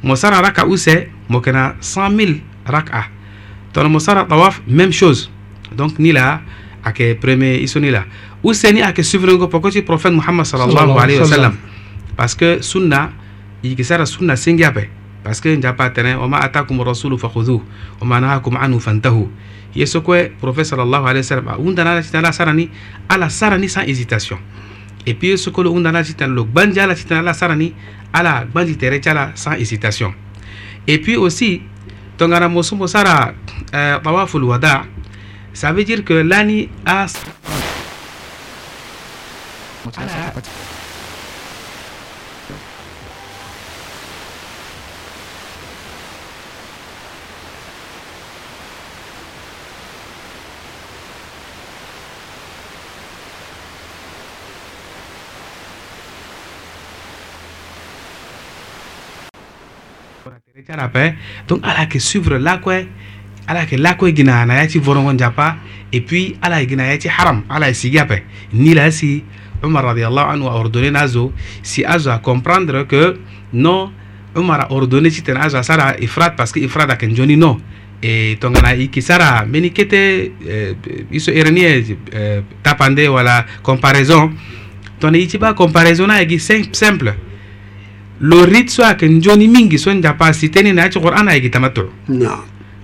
[0.02, 3.12] mo sara raka use mo yeke na 100 000 raka
[3.76, 5.28] tongana mo sara tawaf même chose
[5.76, 6.40] donc ni la
[6.84, 8.04] ayeke premier i so ni la
[8.42, 11.54] use ni ayeke suivrengo poko ti prophète mohamad salallahu alayhi wa sallam
[12.16, 13.12] parce que sunna
[13.62, 14.88] e yeke sara sunna sengi ape
[15.26, 17.60] parce que njapa tene wama atakum rasulu fakhuduh
[18.00, 19.28] wama nahakum anhu fantahu
[19.74, 22.70] ye sokue prophète sallallahu alayhi wa sallam a hundana ala ala sarani
[23.08, 24.38] ala sarani sans hésitation
[25.04, 27.74] et puis ye sokolo hundana ala titana lo gbanji ala titana ala sarani
[28.12, 30.14] ala gbanji tere ti ala sans hésitation
[30.86, 31.60] et puis aussi
[32.18, 33.34] tongana mosu mo sara
[33.74, 34.84] euh, tawaful wada
[35.52, 37.06] ça veut dire que lani a
[39.96, 40.32] ala
[61.48, 62.84] donc ala yake suivre lakoɛ
[63.48, 65.12] ala il lakoɛ gina na yati vorongo
[65.92, 69.22] et puis ala gina yati haram ala si gape ni la si
[69.62, 73.18] Omar radiallahu anhu a ordonné nazo si azo a comprendre que
[73.52, 73.90] non
[74.34, 76.86] Omar a ordonné si azo a sara ifrat parce que ifrat
[77.36, 77.58] non
[78.02, 80.74] e tongana iki sara meni kete euh,
[81.10, 84.30] iso ernie euh, tapande wala comparaison
[85.02, 86.16] la iti ba comparaison na
[86.72, 87.14] simple
[88.20, 92.30] lo rit so ake njoni mingi so njapa siteni na aci qur'an ayegi tamattu no.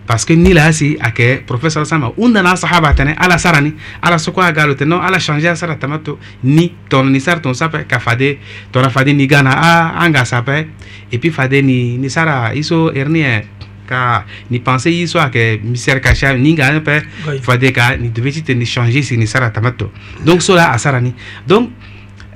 [0.06, 4.74] parce que ni laasi ake professeur sama undana sahaba tene ala sarani ala soko agalo
[4.74, 8.38] te non ala changer a sara tamattu ni tono ni sara ton sape ka fade
[8.72, 10.68] tona fade ni gana a anga sape
[11.10, 13.46] et puis fade ni ni sara iso ernie
[13.88, 17.06] ka ni pense i so ayeke misère kacha ni nga ape
[17.42, 19.88] fade ka ni debe ti tene changer si ni sara tamattu
[20.26, 21.14] donc so la asara ni
[21.48, 21.70] donc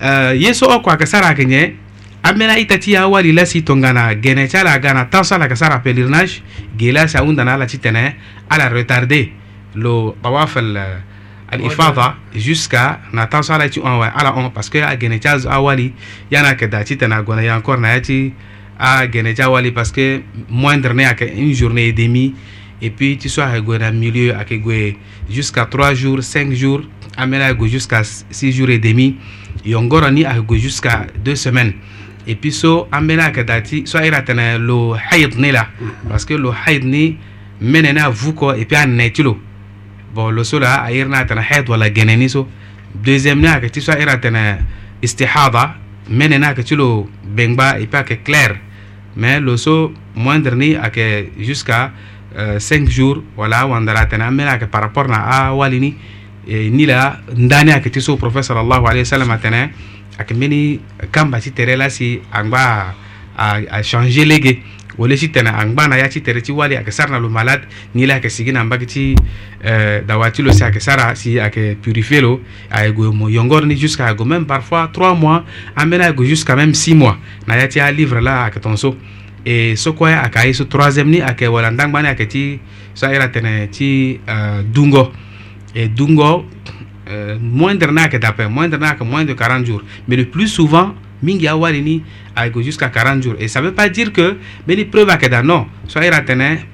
[0.03, 1.85] euh, ye so oko ayeke sara ayeke nyen
[2.27, 6.43] amena itati ya awali lasi tongana gene chala gana tansa la sara pèlerinage
[6.77, 8.15] gela sa undana ala titene eh, eh.
[8.51, 9.33] ala retardé
[9.75, 11.03] lo tawaf al
[11.47, 12.99] الإفاضة جوسكا
[13.31, 15.93] parce que تي أون ala أون باسكو أجيني تاز أولي
[16.33, 18.33] يانا كدا na تنا encore n'a ya ناتي
[18.81, 21.95] أجيني تا أولي parce que moindre كا إن une journée
[22.83, 24.45] et puis tu sois à milieu à
[25.31, 26.81] jusqu'à 3 jours 5 jours
[27.67, 29.17] jusqu'à 6 jours et demi
[29.65, 30.25] et encore ni
[30.59, 31.75] jusqu'à deux semaines
[32.27, 35.53] et puis so an bena kɛ ta ti so a yira tɛnɛ lo hayid ni
[35.53, 35.69] la
[36.09, 37.17] parce que lo hayid ni
[37.63, 39.39] mɛnɛ n'a vu kɔ et puis a nɛ ti lo
[40.13, 42.49] bon lo so la a yira n'a tɛnɛ hayid wala gɛnɛni so
[42.95, 44.59] deuxième ni a kɛ ti so a yira tɛnɛ
[45.03, 45.77] istihada
[46.11, 48.57] mɛnɛ n'a kɛ ti lo bɛngba et puis a kɛ clair
[49.15, 51.93] mais lo so moindre ni a kɛ jusqu'à
[52.37, 55.55] euh, cinq jours wala a wandara tɛnɛ an bena kɛ par rapport na a ah,
[55.57, 55.95] walini
[56.47, 59.71] ni la ndani a kɛ ti so prophète sallallahu alayhi wa sallam a tɛnɛ
[60.19, 60.81] akembeni
[61.13, 62.95] kamba si tere la si angba
[63.39, 64.63] a, a changer lege
[64.99, 67.67] wole si tene angba na ya ti tere ti wali ayeke sara na lo malade
[67.95, 69.15] ni le ayeke sigi na mbage ti
[69.65, 72.41] euh, dawa ti lo si ayeke sara si ayeke purifie lo
[72.73, 75.45] ayeke gue mo yongoro ni jusqu'à ayeke même parfois 3 mois
[75.77, 78.97] ambeni ayeke jusqu'à même 6 mois na ya ti alivre la ayeke tongaso
[79.45, 82.61] e so kue ayeke aye so troisiéme ni ayeke wala ndangba ni ayeke ti
[82.97, 85.13] so aye la tene ti euh, dungo
[85.77, 86.47] e dungo
[87.09, 91.47] euh, moindre nak d'après moindre nak moins de 40 jours mais le plus souvent mingi
[91.47, 92.03] awarini
[92.37, 95.67] aigo jusqu'à 40 jours et ça veut pas dire que mais les preuves akeda non
[95.87, 96.21] soi ira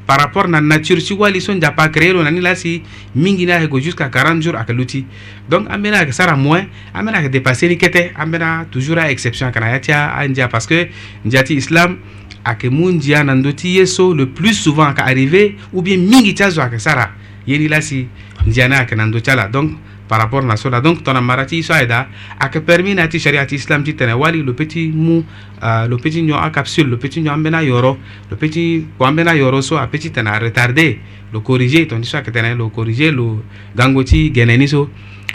[0.06, 2.82] par rapport na nature si wali son da pas créé on là si
[3.14, 5.04] mingi na jusqu'à 40 jours akaluti
[5.48, 6.64] donc amena que ça moins
[6.94, 10.88] amena que dépasser les quêtes amena toujours à exception kanayatia india parce que
[11.24, 11.98] ndiati islam
[12.44, 17.10] ake mundia nandoti yeso le plus souvent ka arriver, ou bien mingi ça akesara
[17.46, 18.08] yeni là si
[18.46, 19.72] ndiana akenando tiala donc
[20.12, 22.06] par rapport na cela donc tona marati so ayda
[22.38, 25.24] ake permis nati shariati islam ti tene wali lo petit mu
[25.62, 27.96] uh, lo petit nyon a capsule lo petit nyon ambena yoro
[28.30, 30.98] lo petit ko ambena yoro so a petit tene a retarder
[31.32, 33.40] lo corriger tondi so ayeke tene lo corriger lo
[33.74, 34.90] gango ti geneni so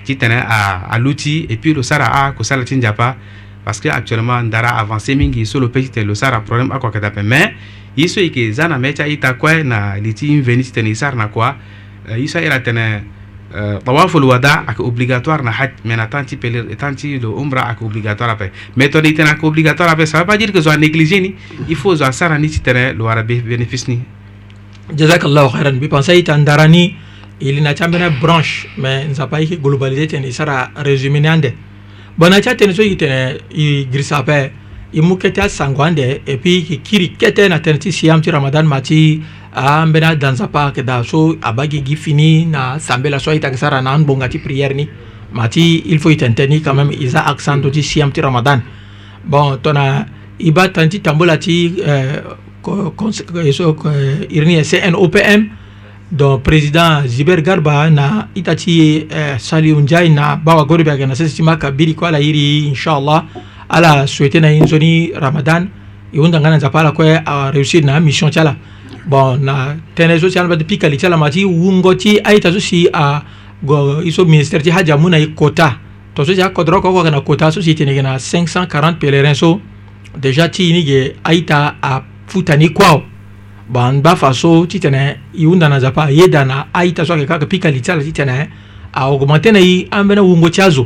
[0.06, 3.18] ti tene a, a luti et puis lo sara a ko sala ti nzapa
[3.66, 7.00] parce que actuellement ndara avancé mingi so lo petit tene lo sara problème ako ayeke
[7.02, 7.50] dape mais
[7.98, 10.90] ye so yeke za na mê ti aita kue na li ti inveni ti tene
[10.94, 11.56] e sara na kua
[12.12, 13.16] uh, ye so aira tene
[13.84, 18.32] tawaful euh, wada aka obligatoire na haj maintenant tanti pelir tanti le umra aka obligatoire
[18.32, 21.22] ape mais todi tena aka obligatoire ape ça veut pas dire que zo a négligé
[21.22, 21.36] ni
[21.70, 24.00] il faut zo a sara ni ti tene lo wara bénéfice ni
[24.94, 26.96] jazakallahu khairan bi pensa ita ndarani
[27.40, 31.54] ilina cambena branche mais nsapa ike globalisé tene i sara résumé ni ande
[32.18, 34.52] bon aca tene so yiki tene i girisa ape
[34.92, 38.30] i mu kete asango ande et puis ki kiri kete na tene ti siyam ti
[38.32, 39.24] ramadan ma ti
[39.58, 43.82] ambena ah, danza pake da so abage gi fini na sambe la so ayitake sara
[43.82, 44.88] na an bonga ti prière ni
[45.34, 48.22] ma ti il faut itente ni quand même e za accent to ti siam ti
[48.22, 48.62] ramadan
[49.26, 50.06] bon tona
[50.40, 52.22] i ba tani ti tambu la ti eh,
[52.68, 55.50] eh, iri ni e cnopm
[56.12, 61.08] donc président ziber garba na ita ti eh, saliu ndiaye na bawa gori bi ayeke
[61.08, 63.26] na sese ti ma ka biri kue ala iri inchallah
[63.70, 65.68] ala souhaité na ye nzoni ramadan
[66.14, 68.54] e hunda nga na nzapa ala kue aréussir na mission ti ala
[69.08, 69.56] bon na
[69.96, 74.02] tënë so si alabata pikali ti ala ma ti wungo ti aita so si ago
[74.04, 75.72] i so ministére ti haja mû na e kota
[76.14, 79.00] to so si akodro oko oko yeke na kota so si tene yeke na 540
[79.00, 79.60] pèlerin so
[80.20, 83.00] déjà ti ini yeke aita afuta ni kuâ
[83.70, 87.14] bon an ba fa so ti tene e hunda na nzapa ayeda na aita so
[87.14, 88.50] ayeke kaka pikali ti ala ti tene
[88.92, 90.86] augmente na e ambeni awungo ti azo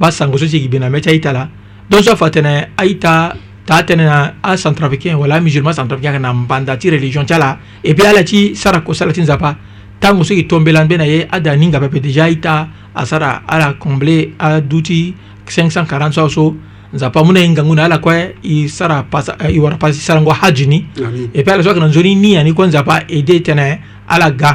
[0.00, 1.48] ba sango so si yeke bi na mê ti aita la
[1.88, 3.32] don so afa tene aita
[3.78, 8.04] sa tene a centrafricain wala musulman centrafricain kana mbanda ti religion ti ala e puis
[8.06, 9.56] ala ti sara kosala ti nzapa
[9.98, 13.74] tango so e tombela mbe na ye ada ninga pepe déjà e ta asara ala
[13.78, 15.14] comble adu ti
[15.48, 16.44] 540 so aso
[16.92, 20.30] nzapa mû na e ngangu na ala kue e sara pasa, e wara pasi sarango
[20.32, 20.86] haji ni
[21.32, 24.52] e puis ala so ayeke na nzoni ni ani kue nzapa ede tene ala ga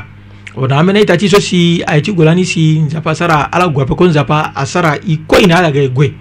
[0.58, 5.46] onaamene itati so si ayeti golani si nzapa sara ala gwape ko nzapa asara ikoi
[5.46, 6.13] na ala ga gwe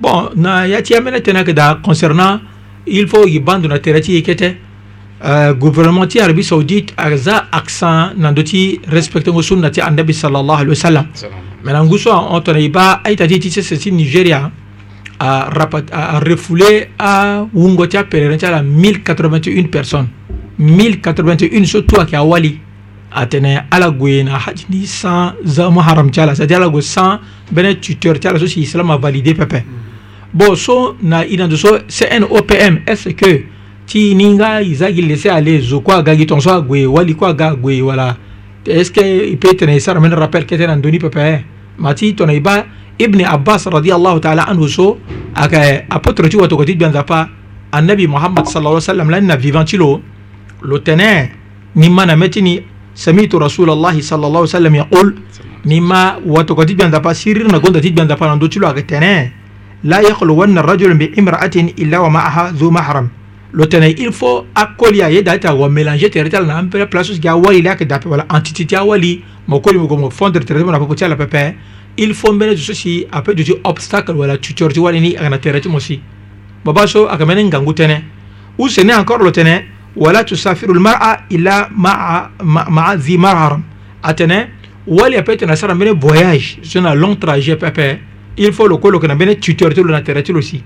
[0.00, 2.40] bon na yati amene tena keda concernant
[2.86, 4.56] il faut i bandu na tere ti e kete
[5.22, 10.12] uh, gouvernement ti arabie saoudite aza accent na ndö ti respecte ngo sunna ti andabi
[10.14, 11.06] salallahu alihi wasallam
[11.64, 14.50] me na ngu so ahon tongana e ba aita ti ti sese ti nigéria
[15.18, 20.10] arefoulé awungo ti apelere ti ala 1081 personnes
[20.60, 22.60] 1081 so tu ayeke awali
[23.14, 27.74] atene ala goyena hajini sans zamo haram cala c'est à dire ala go sans bene
[27.80, 29.62] tuteur cala so si islam a validé pepe
[30.32, 33.44] bon so na inando so cn opm est ce que
[33.86, 37.14] ti ni nga iza gi laissé aller zo ko aga gi ton so agoye wali
[37.14, 38.16] ko aga agoye wala
[38.66, 41.44] est ce que il peut tene sara men rappel que tene ndoni pepe
[41.78, 42.64] mati tona iba
[42.98, 44.98] ibn abbas radiallahu taala anhu so
[45.34, 47.28] aka eh, apotre ti wato ko ti bianzapa
[47.70, 50.00] annabi muhammad sallallahu alaihi wasallam la na vivant ti lo
[50.62, 51.30] lo tene
[51.76, 55.06] ni mana metini سمعت رسول الله صلى الله عليه وسلم يقول
[55.66, 59.12] مما وتقديد بان دابا سيرير نغوندا تيد بان دابا نندو تشلو اغتني
[59.84, 63.08] لا يخلون الرجل بامرأة إلا ومعها ذو محرم
[63.54, 67.62] lotene il faut akolia ye data wa mélanger tere tala na ampere place ki awali
[67.62, 70.78] la ke dape wala entité ti awali mo koli mo mo fondre tere mo na
[70.80, 71.54] popo ti ala pepe
[71.96, 75.60] il faut mbene so si ape du obstacle wala tutor ti wali ni agana tere
[75.60, 76.00] ti mo si
[76.64, 77.96] baba so akamene ngangu tene
[78.58, 79.54] ou sene encore lotene
[79.96, 83.62] wala tusafiru lmara ila maa, maa, maa zi maharam
[84.02, 84.48] atene
[84.86, 87.98] wali ape tene sara mbene voyage so na long trajet pepe
[88.36, 90.62] il faut loko loke na mbene tuteur ti lo na tere ti lo si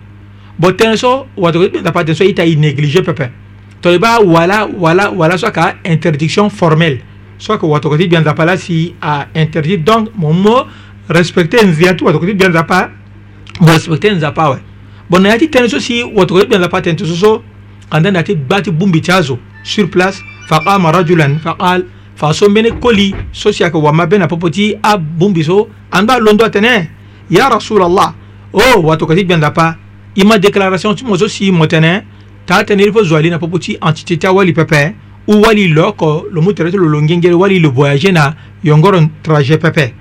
[0.59, 3.29] bo tënë so wato kpenda pa tene so ita i négligé pepe
[3.81, 6.99] to i ba wala wala wala so aka interdiction formelle
[7.38, 8.95] so ayeke wato koti gbia nzapa la si
[9.35, 10.64] ainterdit donc mo mo
[11.09, 12.88] respecté nzia ti wato koti gbia nzapa
[13.61, 14.59] mo respecté nzapa awe
[15.11, 17.43] bon na ya ti tënë so si wato koti gbia nzapa tene ti so so
[17.90, 21.85] kandani ati bati bumbi chazo sur place faqama rajulan faqal
[22.16, 26.07] fa so mbene koli so si ayeke wama be na popo ti abungbi so an
[26.07, 26.88] ba londo atene
[27.31, 28.12] ya rasulallah
[28.53, 29.77] o oh, watoka ti gbenda pa
[30.16, 32.03] i ma déclaration ti mo so si mo tene
[32.46, 34.81] ta atene iri fo zo ali na popo ti entité ti awali pepe
[35.29, 38.35] u wali lo oko lo mu tere ti lo lo ngengere wali lo voyage na
[38.64, 39.92] yongoro trajet pepe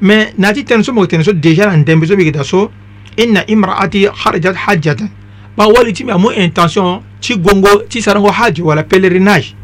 [0.00, 2.36] me na ti tene so mo yeke tene so déjà na ndembe so mbi yeke
[2.38, 2.70] da so
[3.16, 5.08] inna imraati harajat hajjatan
[5.56, 9.54] ma wali ti mi amû intention ti gongo ti sarango haj wala pèlerinage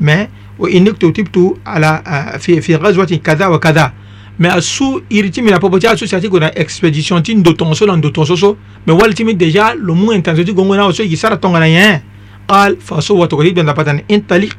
[0.00, 0.28] mais
[0.58, 3.92] wa innik tutibtu ala uh, fi, fi ghazwatin kada wa kada
[4.38, 7.34] mais asu iri ti mi na popo ti asu si ati gue na expédition ti
[7.34, 8.56] ndo tongaso na ndo tongaso so
[8.86, 11.36] mais wali ti mi déjà lo mû intention ti gongo na awe so yigi sara
[11.36, 12.00] tongana nyen
[12.48, 14.52] qal fa so wa tokodi denda patani intaliq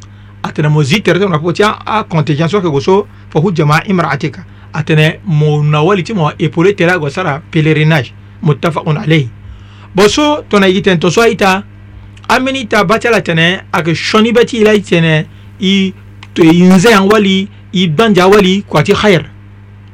[0.44, 3.40] atene mo zi tere ti mo na popo ti acontingent so ayeke gue so fa
[3.40, 8.96] hujja ma imra'atika atene mo na wali ti mo épaulé tere ague sara pèlerinage muttafaqun
[8.98, 9.30] alayhi
[9.98, 11.64] bon so tɔnɔ yigi tɛn tɔso ayi ta
[12.30, 15.14] an bɛ n'i ta bati la tɛnɛ a kɛ sɔɔni bɛ t'i la i tɛnɛ
[15.60, 15.94] i
[16.40, 19.24] nzɛ yan wali i banja wali kwati hayir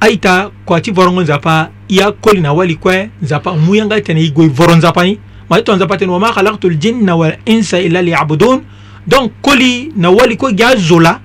[0.01, 3.95] ayi ta kwati vɔrɔngɔ nzapa i ya koli na wali kɔɛ nzapa mu yan ka
[3.97, 5.17] tɛnɛ i goyi vɔrɔ nzapa ni
[5.49, 8.61] ma i tɔn nzapa tɛnɛ o ma khalaqtul jinna wal insa illa liya'budun
[9.07, 11.21] donc koli na wali ko ja zo la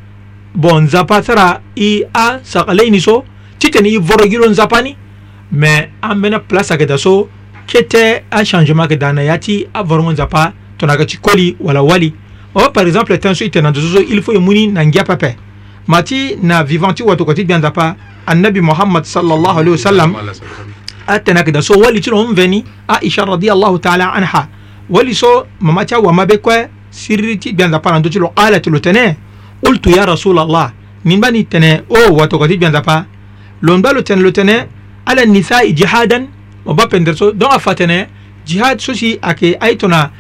[0.54, 3.24] bon nzapa sara i a sakalɛyi ni so
[3.58, 4.96] ti tɛnɛ i vɔrɔ giro nzapa ni
[5.50, 7.28] mais an bɛna place a kɛ ta so
[7.76, 10.52] était a changement que dans yati avorongo nzapa
[11.06, 12.14] ti koli wala wali
[12.54, 15.36] o oh, par exemple tenso ite na nzozo il faut emuni na ngia pape
[15.86, 20.14] mati na vivanti watokua ti gbia nzapa annabi muhammad sallallahu alaihi wasallam
[21.06, 24.48] ayeke da so wali lo mveni aisha radiallahu ta'ala anha
[24.90, 29.16] wali so mama mamacha wa siriri ti gbia nzapa na lo alat lo tene
[29.64, 30.72] qultu ya rasul allah
[31.04, 33.04] nimbani tene o oh, watokua ti gbia nzapa
[33.62, 34.66] lomba lo tene lo tene
[35.04, 36.28] ala nisaa jihadan
[36.68, 38.06] o ba pender so donc a fatene
[38.46, 40.10] jihad so si ayeke aitona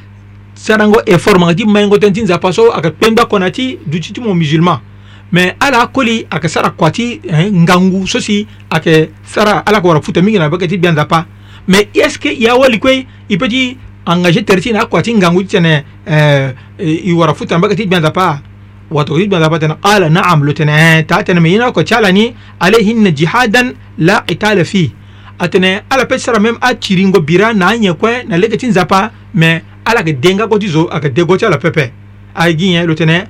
[0.54, 4.20] sarango effort manga ti maingo tënë ti nzapa so ayeke penda kona ti duti ti
[4.20, 4.80] mo musulman
[5.30, 9.88] me ala akoli ayeke sara kua ti eh, ngangu so si ayeke sara ala yeke
[9.88, 11.26] wara fute mingi na bege ti gbia nzapa
[11.68, 15.02] me est ce que e awali kue e peut ti engagé tere ti na akua
[15.02, 18.38] ti ngangu ti tene eh, e wara fute na bege ti gbia nzapa
[18.90, 23.10] wato yibna zaba tana qala na'am lutana ta tana mai yana ko chala ni alaihin
[23.12, 24.90] jihadan la qitala fi
[25.38, 29.12] atene ala peut sara même atiri ngo bira na anye kue na lege ti nzapa
[29.34, 31.92] me ala yeke de nga kue ti zo ayeke de go ti ala pepe
[32.34, 33.24] ayegi nyen lo tene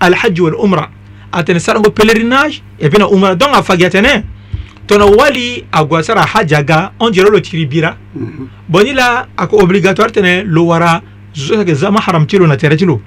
[0.00, 0.90] alhaj walumra
[1.32, 4.24] atene sara ngo pèlerinage e peut na umra donc afagi atene
[4.86, 8.46] tongana wali agua sara ahaj aga ondire lo tiri bira mhm.
[8.68, 11.00] bon ni la ayeke obligatoire tene lo wara
[11.34, 13.00] zo ayeke za maharam ti lo na tere ti lo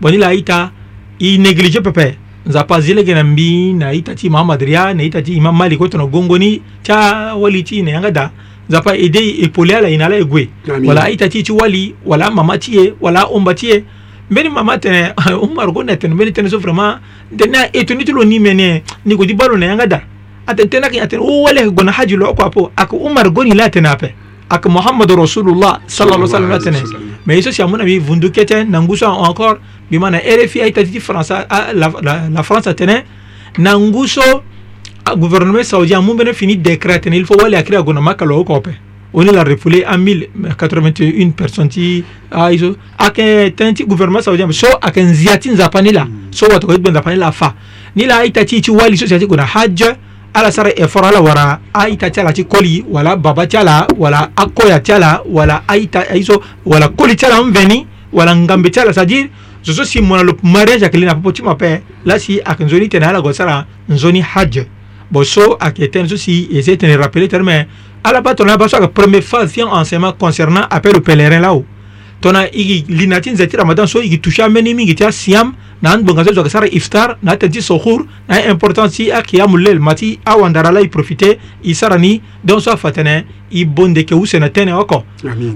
[0.00, 0.72] bon ni la aita
[1.20, 2.14] i néglige pepe
[2.48, 5.98] nzapa azilege na mbi na ita ti mahamad ria na ita ti imam malik oto
[5.98, 8.30] na gongo ni ti awali ti na yanga da
[8.68, 10.48] nzapa e dei e pole ala e na ala e gue
[10.86, 13.84] wala aita ti ti wali wala mama ti e wala omba ti e
[14.30, 16.98] mbeni mama tene umar go na tene mbeni tene so vraiment
[17.36, 20.00] tene e toni ti lo ni mene ni go ti balo na yanga da
[20.46, 23.52] atene tene ayeke atene owele go na haji lo oko apo ayeke umar go ni
[23.52, 24.14] la atene ape
[24.50, 26.80] ayeke mohamado rasulullah sallallahu alaihi wasallam atene
[27.26, 31.00] mais ye so si amû na mbi vundu kete na nguso encore bimana rfi aitatiti
[31.00, 31.32] france
[31.74, 33.04] la, la, la france atene
[33.58, 34.20] na nguso
[35.16, 38.72] gouvernement saoudien mun bene fini décret atene il faut wali akiri agonama kalo o kope
[39.14, 45.02] oni la refoulé en 1081 personne ti aiso ake tene ti gouvernement saoudien so ayeke
[45.02, 46.28] nzia ti nzapa ni la hmm.
[46.30, 47.54] so watoko ti gbe nzapa ni la fa
[47.96, 49.82] ni la aita ti ti wali so si ya ti gue na hadj
[50.34, 54.30] ala sara effort ala wara aita ti ala ti koli wala baba ti ala wala
[54.36, 58.92] akoya ti ala wala aita aiso wala koli ti ala mveni wala ngambe ti ala
[58.92, 59.26] c'est à dire
[59.62, 62.88] zo so si mona lo mariage ayeke leni apopo ti mape la si ayeke nzoni
[62.88, 64.58] tene ala go sara nzoni hadj
[65.10, 67.66] bon so ayeke tënë so si e sê tene rappelé tere me
[68.04, 71.54] ala ba tongana ba so ayeke première phase ti enseignement concernant appel au pèlerin la
[71.54, 71.64] o
[72.20, 74.94] tongana e yeke li na ti nze ti ramadan so e yeke touché ameni mingi
[74.94, 75.52] ti asiam
[75.82, 79.10] na angbenga so zo ayeke sara iftar na atene ti sohur na e importance ti
[79.10, 83.16] akiamu lel ma ti awandara la e profité e sara ni donc so afa tene
[83.50, 85.04] e bonde yeke use na tënë oko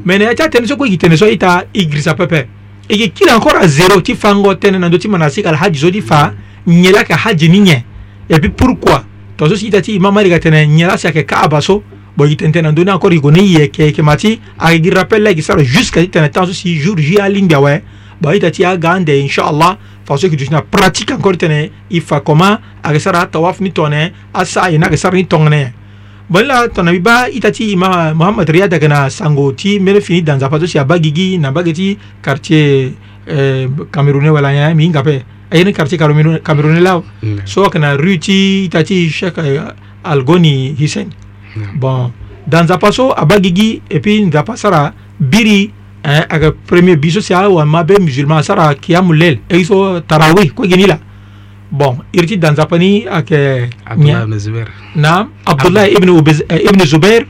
[0.04, 2.60] me na ya ti atene so kue yeke tene so e ta e grisa pepe
[2.88, 5.58] e yeke kiri encore azero ti fa ngo tënë na ndö ti mana asika ala
[5.62, 6.32] haji so ti fa
[6.66, 7.82] nyen la yeke haji ni nyen
[8.28, 8.92] e puis pourkui
[9.36, 11.82] tongaso si ita ti ima mari yeke tene nyen la si ayeke kaaba so
[12.16, 14.82] bon yeke tene tene na ndö ni encore yeke ni yeke yeke ma ti ayeke
[14.82, 17.82] gi rappel la yeke sara jusqu'à ti tene temps so si jour j alingbi awe
[18.20, 21.70] bon aita ti aga ande inchallah fa so yeke duti na pratique encore ti tene
[21.90, 25.70] e fa comment ayeke sara atawaf ni tongana asa aye ni ayeke sara ni tongana
[26.32, 30.56] bolila tɔnɔbi ba i ta ti ima mohamad riyada kana sango ti mene fini danzapa
[30.58, 31.88] to si a ba gigi na ba ge ti
[32.24, 32.90] quartier
[33.28, 35.12] eh, camerounais wala ya mi ngape
[35.52, 36.00] ayene ah, quartier
[36.40, 37.44] camerounais lao mm.
[37.44, 39.60] so kana rue ti i ta ti chek eh,
[40.04, 41.12] algoni hisen
[41.54, 41.76] mm.
[41.78, 42.08] bon
[42.48, 45.70] danzapa so a ba gigi et puis nzapa sara biri
[46.02, 50.48] eh, aga premier biso si a wa mabe musulman sara kiyamu lel e so tarawi
[50.54, 50.96] ko gini la
[51.72, 53.30] bon irti danzapani ak
[54.96, 57.26] naam abdullah euh, ibn zubair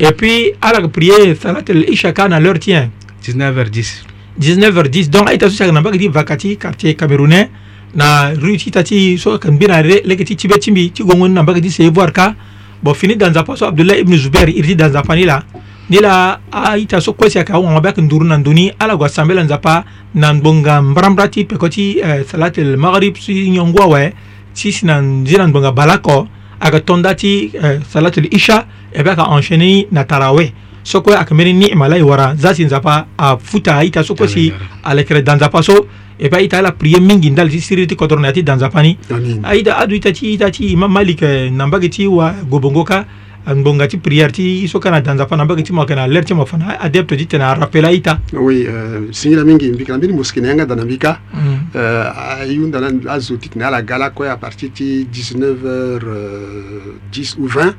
[0.00, 2.90] et puis alak prier salat al isha kan à l'heure tien
[3.24, 4.04] 19h10
[4.40, 7.48] 19h10 donc ay tasu sagna bagdi vakati quartier camerounais
[7.94, 11.70] na rue ti tati so kan bina leke ti tibe timbi ti gongon na bagdi
[11.70, 12.34] se voir ka
[12.82, 15.40] bon fini danzapa so abdullah ibn zubair irti danzapani la
[15.88, 19.84] ni la aita so kwesi aka wa mabaki nduru na nduni ala gwa sambela nzapa
[20.14, 24.12] na nbonga mbrambra ti peko ti uh, salat el maghrib si nyongwa we
[24.54, 26.26] ti si na nzi na nbonga balako
[26.60, 30.52] aka tonda ti uh, eh, salat el isha e eh be aka enchaîner na tarawe
[30.82, 34.50] so kue aka mbeni ni'ma lai wara za si nzapa afuta aita so kue si
[34.82, 35.86] ala kere da nzapa so
[36.18, 38.42] e eh be aita ala prier mingi ndali ti siriri ti kodro na ya ti
[38.42, 38.98] da nzapa ni
[39.46, 41.22] aita adu ita ti ita ti imam malik
[41.54, 43.06] na mbage ti wa gobongo ka
[43.50, 46.34] ngbonga ti prière ti so kana danza fana ambage ti mo ayeke na lere ti
[46.34, 50.14] mo fana adepte ti tene arapela ye ta oui uh, singila mingi mbika na mbeni
[50.14, 51.70] moseke na yanga da na mbika mm.
[51.72, 56.98] uh, ayunda na azo ti tene ala ga lakue à partir ti 19 heures uh,
[57.14, 57.76] 10 ou 20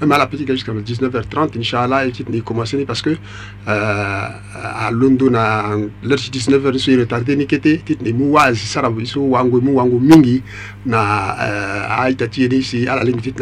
[0.00, 3.16] même à la jusqu'à 19h30, Inch'Allah, et commencé parce que euh,
[3.66, 7.46] à London, à l'heure 19h, je suis retardé, ni
[8.12, 8.54] mouaz,
[9.16, 9.60] wango,
[10.00, 10.42] mingi,
[10.86, 13.34] na, euh, à ici, à la limite,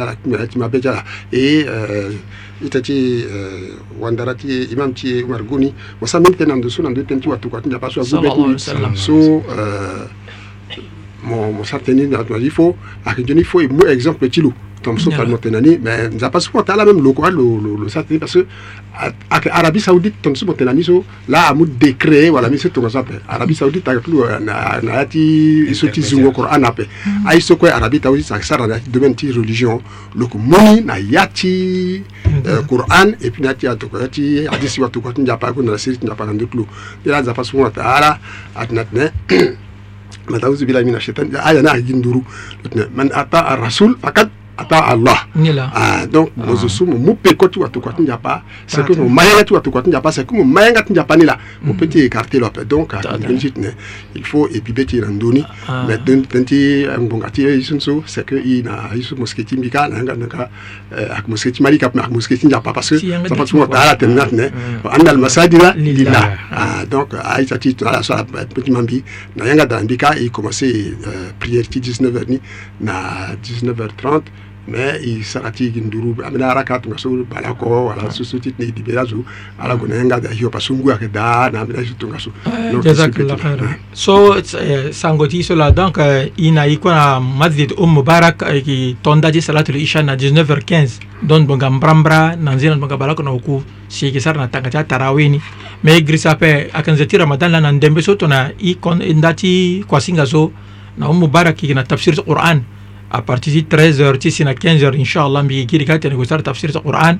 [1.32, 1.64] Et,
[2.60, 2.78] so, euh,
[4.00, 4.12] mon
[13.88, 14.24] exemple,
[14.82, 18.46] tomsoka no mpe nani me nzapa so motala même loko wa losatini parce que
[19.30, 22.98] ayeke arabie saoudite tongaso mo tene na miso la amu décret wala mi so tongaso
[22.98, 26.88] ape arabie saoudite ayeke tulu euh, na ya ti so ti zungo koro ana ape
[27.26, 29.80] aye so kue arabie saoudite ayeke sara na ya ti domaine ti religion
[30.14, 32.02] loko moni na ya ti
[32.68, 33.12] qouran mm-hmm.
[33.14, 35.62] euh, et puis na ya ti atoko ya ti hadisi wa toko ti nzapa ague
[35.62, 36.64] na la série ti nzapa na ndö tulu
[37.02, 38.10] mbi la nzapa so ngo na taala
[38.56, 39.08] ate na tene
[40.28, 42.22] mataouzu billahi mina shaitan aya na ayeke gi nduru
[42.62, 44.28] lo tene man ata arasul fakat
[44.58, 45.30] ata allah
[45.70, 46.50] ah, donc ah.
[46.50, 49.86] mozosu mo mupeko ti watu kua ti nzapa c'est que mo mayenga ti watu kua
[49.86, 51.62] ti nzapa c'est que mo mayenga ti nzapa ni la mm.
[51.62, 53.70] mo peut ti écarté lo ape donc ndöni ti tene
[54.18, 54.90] il faut ebibe ah.
[54.90, 55.46] ti na ndöni
[55.86, 56.58] mais ndöni tënë ti
[56.90, 59.86] ngbonga ti eh, ye so so c'est que i na ye so moske ti mbika
[59.88, 60.50] na yanga nanga
[60.90, 62.98] ayeke moske ti mali kape na ayeke moske ti nzapa parce que
[63.30, 64.50] sapa ti mo taala tene na tene
[64.90, 69.04] anda al masadira lillah donc aita ti tene ala so ala peut ti mambi
[69.38, 72.40] na yanga da mbika e commencé euh, prière ti 19 heures ni
[72.82, 74.26] na 19 heures 30
[74.68, 79.24] me i sarati nduru amina rakat masul bala ko wala susutit ni dibirazu
[79.58, 81.80] ala gona yanga da hiyo pasungu yake da na amina
[82.20, 82.30] su
[82.84, 88.60] jazakallah khairan so uh, sangoti cela donc uh, ina iko na masjid um mubarak uh,
[88.62, 91.00] ki tondaji salatul isha na 19h15
[91.30, 94.70] don bonga mbrambra na nzina bonga bala ko na uku si ki sar na tanga
[94.70, 95.40] cha taraweni
[95.84, 100.26] me grisa pe akanzati ramadan la na ndembe so tona i kon ndati kwa singa
[100.26, 100.52] so
[100.98, 102.76] na um mubarak ki na tafsir quran
[103.10, 106.78] à partir de 13h ti sina 15h inchallah mbiki kiri ka tene gosara tafsir ti
[106.80, 107.16] qur'an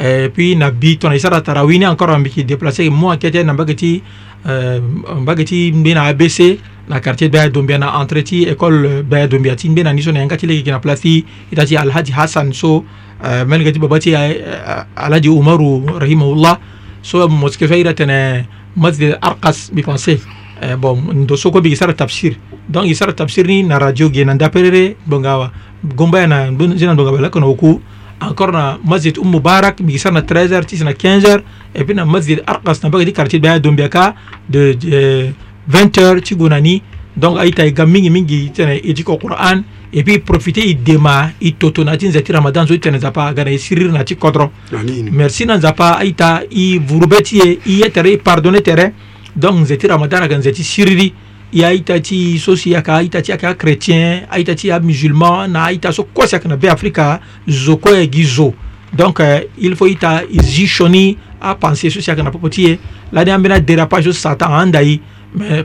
[0.00, 3.30] et puis euh, na bi tongana e sara tarawih ni encore ambiki déplacé mo ayeke
[3.30, 3.92] ti na mbage ti
[5.22, 6.58] mbage ti mbe na abc
[6.88, 10.10] na quartier baya dombia na entré ti école baya dombia ti mbe na ni so
[10.12, 12.84] na yanga ti lege yeke na place ti ita ti alhaji hassan so
[13.24, 16.58] euh, mbeni ge ti babâ ti euh, alhaji umaru rahimahullah
[17.02, 18.20] so mosqué so aira tene
[18.76, 20.18] masjid arkas mbi pensé
[20.60, 22.36] eh, bon ndo soko bi gisara tafsir
[22.68, 25.52] donc gisara tafsir ni na radio ge na ndaperere bongawa
[25.84, 27.80] gomba na jina bonga bala kono ku
[28.20, 31.40] encore na masjid um mubarak bi gisara na 13h tis na 15h
[31.74, 34.14] et puis na masjid arqas na bagadi quartier baya dombiaka
[34.48, 35.32] de, de
[35.70, 36.82] 20h ti gonani
[37.16, 41.84] donc aita ga mingi mingi tene ediko qur'an et puis profiter i dema i toto
[41.84, 44.14] na ti nze ti ramadan so i tene nzapa aga na e siriri na ti
[44.16, 44.50] kodro
[45.12, 48.92] merci na nzapa aita i vurube ti e i ye tere i pardonne tere
[49.36, 51.12] donc nzete ramadanaka nzeti siriri
[51.52, 55.92] ye aita ti so si yaka aita ti yaka achrétien aita ti amusulman na aita
[55.92, 58.54] so kose yaka na be afrika zo kue gi zo
[58.92, 62.62] donc euh, il faut ita e zi sioni apense so si yaka na popo ti
[62.66, 62.78] ye
[63.12, 65.00] lani ambeni adérapage so satan ahanda ye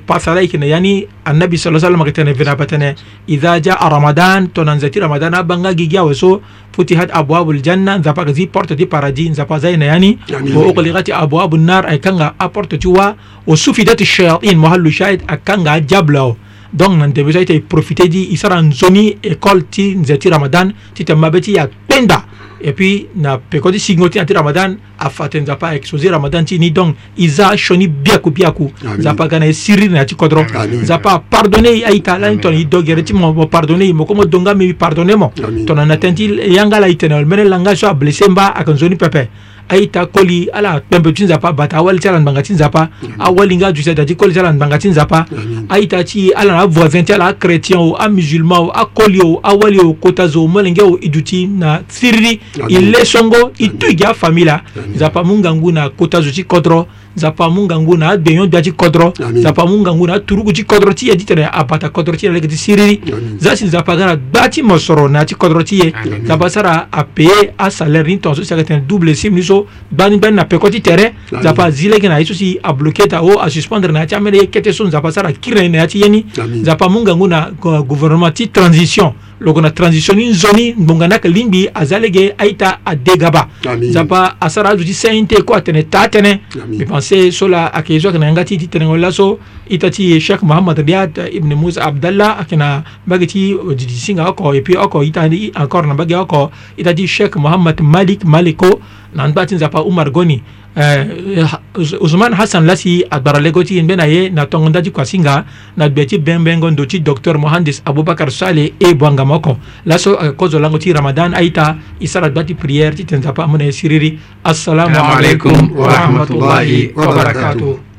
[0.06, 2.96] pasala ikene yani annabi sala sallam kitene vina batene
[3.28, 6.42] idha jaa ramadan to nanzati ramadan abanga gigia weso
[6.76, 10.20] futihat abwabul janna nzapa zi porte di paradis nzapa zaina yani
[10.56, 13.16] wa uqligati abwabun nar ay kanga a porte tu wa
[13.48, 16.36] wa sufidat shayatin mahallu shahid akanga jablao
[16.74, 21.56] donc nante beso ite profiter di isara nzoni école ti nzati ramadan ti temma beti
[21.56, 22.26] ya tenda
[22.64, 26.58] et puis na pekodi singo ti na ti ramadan afa tene nzapa exposé ramadan ti
[26.60, 30.06] ni donc e za sioni biaku biaku nzapa ga e na e siriri na ya
[30.06, 33.94] ti kodro nzapa apardonné ye aita lani tongana e dogere ti mo mo pardonné ye
[33.94, 37.20] mo kue mo donga mi pardonné mo tongana na tënë ti yanga la e tene
[37.26, 39.24] mene langa so ablessé mba ayeke nzoni pepe
[39.70, 43.12] aita koli ala pembe ti nzapa bata awali ti ala na banga ti nzapa mhm.
[43.20, 45.66] awali nga adusa da ti koli ti ala na banga ti nzapa mhm.
[45.70, 49.94] aita ti ala na avoisin ti ala achrétien o amusulman o akoli o awali o
[49.94, 52.40] kota zo molenge o e duti na siriri
[52.70, 54.64] e le songo e tu e gi afamî la ah,
[54.96, 56.88] nzapa mu ngangu na kota zo ti kodro
[57.18, 60.94] nzapa amu ngangu na abeyon dua ti kodro nzapa amu ngangu na aturugu ti kodro
[60.94, 63.02] ti ye ti tene apata kodro ti ye lege ti siriri
[63.38, 65.94] za si nzapa ga na gba ti mo soro na ti kodro ti ye
[66.24, 70.36] nzapa sara apeye asalaire ni tongaso si ayeke tene double sim ni so gbani gbani
[70.36, 73.92] na peko ti tere nzapa azi lege na ye so si abloke ta o asuspendre
[73.92, 76.02] na ya ti amene ye kete so nzapa sara kiri na ye na ya ti
[76.02, 76.26] ye ni
[76.62, 79.14] nzapa amu ngangu na gouvernement ti transition
[79.44, 84.84] loko na transition ni nzoni ngbonganaka lingbi aza lege aita adega ba nzapa asara azo
[84.88, 86.32] ti sein te kue atene taa tënë
[86.72, 89.38] mbi pense so la ayeke zo ayeke na yanga ti ti tene ngo laso
[89.68, 94.32] ita ti cheikh mohamad riad ibne mousa abdallah ayeke na mbage ti euh, didi singa
[94.32, 95.28] oko e puis oko ita
[95.60, 98.80] encore na mbage oko ita ti cheikh mohamad malik maliko
[99.14, 100.40] na ndö ti nzapa umar goni
[100.74, 101.56] Eh, eh,
[102.02, 105.46] usman hasan lasi a gbaralego ti yen be na ye na tongonda ti kuasi nga
[105.78, 110.34] na gbe ti benbengo ndo ti docteur mohandis aboubacar sale e buanga moko laso ayeke
[110.34, 113.62] eh, kozo lango ti ramadan aita e sara gba ti prière ti tene nzapa amû
[113.62, 117.93] na ye siriri assalamu aleykum warahmatullahi wabarakatuh